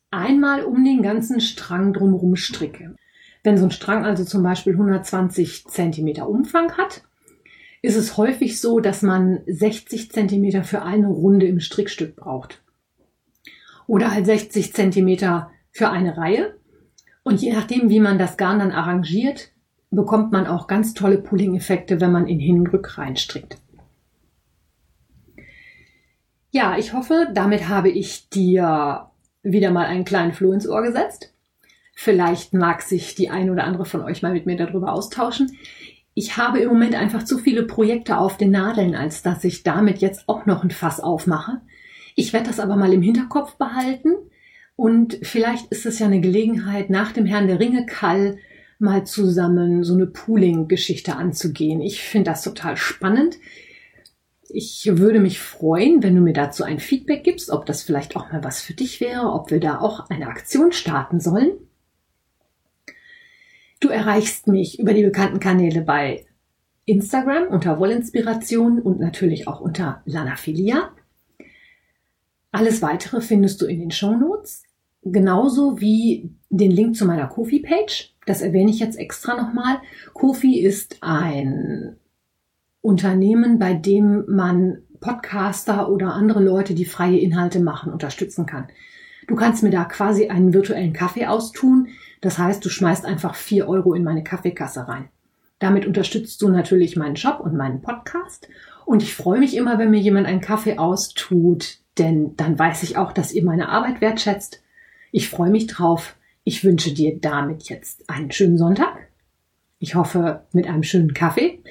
einmal 0.09 0.63
um 0.63 0.83
den 0.83 1.03
ganzen 1.03 1.41
Strang 1.41 1.93
drumherum 1.93 2.35
stricke. 2.35 2.95
Wenn 3.43 3.57
so 3.57 3.65
ein 3.65 3.71
Strang 3.71 4.05
also 4.05 4.23
zum 4.23 4.41
Beispiel 4.41 4.73
120 4.73 5.67
Zentimeter 5.67 6.27
Umfang 6.27 6.71
hat, 6.77 7.03
ist 7.81 7.95
es 7.95 8.17
häufig 8.17 8.59
so, 8.59 8.79
dass 8.79 9.01
man 9.01 9.41
60 9.45 10.11
Zentimeter 10.11 10.63
für 10.63 10.81
eine 10.81 11.07
Runde 11.07 11.45
im 11.45 11.59
Strickstück 11.59 12.15
braucht. 12.15 12.61
Oder 13.85 14.11
halt 14.11 14.25
60 14.25 14.73
Zentimeter 14.73 15.51
für 15.71 15.89
eine 15.89 16.17
Reihe. 16.17 16.55
Und 17.23 17.41
je 17.41 17.53
nachdem, 17.53 17.89
wie 17.89 17.99
man 17.99 18.17
das 18.17 18.37
Garn 18.37 18.59
dann 18.59 18.71
arrangiert, 18.71 19.51
bekommt 19.91 20.31
man 20.31 20.47
auch 20.47 20.67
ganz 20.67 20.93
tolle 20.93 21.17
Pulling-Effekte, 21.17 22.01
wenn 22.01 22.11
man 22.11 22.27
in 22.27 22.39
Hin- 22.39 22.59
und 22.59 22.73
Rückreihen 22.73 23.15
strickt. 23.15 23.57
Ja, 26.51 26.77
ich 26.77 26.93
hoffe, 26.93 27.27
damit 27.33 27.67
habe 27.67 27.89
ich 27.89 28.29
dir 28.29 29.09
wieder 29.43 29.71
mal 29.71 29.85
einen 29.85 30.05
kleinen 30.05 30.33
Floh 30.33 30.51
ins 30.53 30.67
Ohr 30.67 30.81
gesetzt. 30.81 31.33
Vielleicht 31.95 32.53
mag 32.53 32.81
sich 32.81 33.15
die 33.15 33.29
ein 33.29 33.49
oder 33.49 33.63
andere 33.63 33.85
von 33.85 34.01
euch 34.01 34.21
mal 34.21 34.33
mit 34.33 34.45
mir 34.45 34.55
darüber 34.55 34.93
austauschen. 34.93 35.57
Ich 36.13 36.37
habe 36.37 36.59
im 36.59 36.69
Moment 36.69 36.95
einfach 36.95 37.23
zu 37.23 37.37
viele 37.37 37.63
Projekte 37.63 38.17
auf 38.17 38.37
den 38.37 38.51
Nadeln, 38.51 38.95
als 38.95 39.21
dass 39.21 39.43
ich 39.43 39.63
damit 39.63 39.99
jetzt 39.99 40.27
auch 40.27 40.45
noch 40.45 40.63
ein 40.63 40.71
Fass 40.71 40.99
aufmache. 40.99 41.61
Ich 42.15 42.33
werde 42.33 42.47
das 42.47 42.59
aber 42.59 42.75
mal 42.75 42.93
im 42.93 43.01
Hinterkopf 43.01 43.55
behalten 43.57 44.09
und 44.75 45.19
vielleicht 45.23 45.71
ist 45.71 45.85
es 45.85 45.99
ja 45.99 46.05
eine 46.05 46.21
Gelegenheit, 46.21 46.89
nach 46.89 47.11
dem 47.11 47.25
Herrn 47.25 47.47
der 47.47 47.59
Ringe 47.59 47.85
Kall 47.85 48.37
mal 48.79 49.05
zusammen 49.05 49.83
so 49.83 49.95
eine 49.95 50.05
Pooling-Geschichte 50.05 51.15
anzugehen. 51.15 51.81
Ich 51.81 52.03
finde 52.03 52.31
das 52.31 52.43
total 52.43 52.77
spannend. 52.77 53.37
Ich 54.49 54.89
würde 54.93 55.19
mich 55.19 55.39
freuen, 55.39 56.03
wenn 56.03 56.15
du 56.15 56.21
mir 56.21 56.33
dazu 56.33 56.63
ein 56.63 56.79
Feedback 56.79 57.23
gibst, 57.23 57.49
ob 57.49 57.65
das 57.65 57.83
vielleicht 57.83 58.15
auch 58.15 58.31
mal 58.31 58.43
was 58.43 58.61
für 58.61 58.73
dich 58.73 59.01
wäre, 59.01 59.31
ob 59.33 59.51
wir 59.51 59.59
da 59.59 59.79
auch 59.79 60.09
eine 60.09 60.27
Aktion 60.27 60.71
starten 60.71 61.19
sollen. 61.19 61.51
Du 63.79 63.89
erreichst 63.89 64.47
mich 64.47 64.79
über 64.79 64.93
die 64.93 65.03
bekannten 65.03 65.39
Kanäle 65.39 65.81
bei 65.81 66.25
Instagram 66.85 67.47
unter 67.49 67.79
Wollinspiration 67.79 68.81
und 68.81 68.99
natürlich 68.99 69.47
auch 69.47 69.59
unter 69.59 70.01
Lanafilia. 70.05 70.91
Alles 72.51 72.81
weitere 72.81 73.21
findest 73.21 73.61
du 73.61 73.65
in 73.65 73.79
den 73.79 73.91
Show 73.91 74.15
Notes, 74.15 74.63
genauso 75.03 75.79
wie 75.79 76.31
den 76.49 76.71
Link 76.71 76.95
zu 76.95 77.05
meiner 77.05 77.27
Kofi-Page. 77.27 78.15
Das 78.25 78.41
erwähne 78.41 78.71
ich 78.71 78.79
jetzt 78.79 78.97
extra 78.97 79.35
nochmal. 79.35 79.79
Kofi 80.13 80.59
ist 80.59 80.97
ein 81.01 81.97
Unternehmen, 82.87 83.59
bei 83.59 83.73
dem 83.73 84.23
man 84.27 84.77
Podcaster 85.01 85.89
oder 85.89 86.13
andere 86.13 86.41
Leute, 86.41 86.73
die 86.73 86.85
freie 86.85 87.19
Inhalte 87.19 87.59
machen, 87.59 87.91
unterstützen 87.91 88.45
kann. 88.45 88.67
Du 89.27 89.35
kannst 89.35 89.61
mir 89.61 89.71
da 89.71 89.83
quasi 89.83 90.29
einen 90.29 90.53
virtuellen 90.53 90.93
Kaffee 90.93 91.27
austun. 91.27 91.89
Das 92.21 92.39
heißt, 92.39 92.63
du 92.63 92.69
schmeißt 92.69 93.05
einfach 93.05 93.35
vier 93.35 93.67
Euro 93.67 93.93
in 93.93 94.05
meine 94.05 94.23
Kaffeekasse 94.23 94.87
rein. 94.87 95.09
Damit 95.59 95.85
unterstützt 95.85 96.41
du 96.41 96.47
natürlich 96.47 96.95
meinen 96.95 97.15
Job 97.15 97.41
und 97.41 97.55
meinen 97.55 97.81
Podcast. 97.81 98.47
Und 98.85 99.03
ich 99.03 99.13
freue 99.13 99.39
mich 99.39 99.57
immer, 99.57 99.77
wenn 99.77 99.91
mir 99.91 99.99
jemand 99.99 100.25
einen 100.25 100.39
Kaffee 100.39 100.77
austut, 100.77 101.79
denn 101.97 102.37
dann 102.37 102.57
weiß 102.57 102.83
ich 102.83 102.95
auch, 102.95 103.11
dass 103.11 103.33
ihr 103.33 103.43
meine 103.43 103.67
Arbeit 103.67 103.99
wertschätzt. 103.99 104.63
Ich 105.11 105.29
freue 105.29 105.49
mich 105.49 105.67
drauf. 105.67 106.15
Ich 106.45 106.63
wünsche 106.63 106.93
dir 106.93 107.19
damit 107.19 107.63
jetzt 107.63 108.09
einen 108.09 108.31
schönen 108.31 108.57
Sonntag. 108.57 109.09
Ich 109.77 109.95
hoffe 109.95 110.45
mit 110.53 110.67
einem 110.67 110.83
schönen 110.83 111.13
Kaffee 111.13 111.61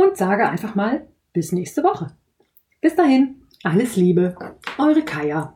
und 0.00 0.16
sage 0.16 0.48
einfach 0.48 0.74
mal 0.74 1.06
bis 1.32 1.52
nächste 1.52 1.82
Woche. 1.82 2.16
Bis 2.80 2.96
dahin, 2.96 3.42
alles 3.62 3.96
Liebe, 3.96 4.34
eure 4.78 5.02
Kaya. 5.02 5.54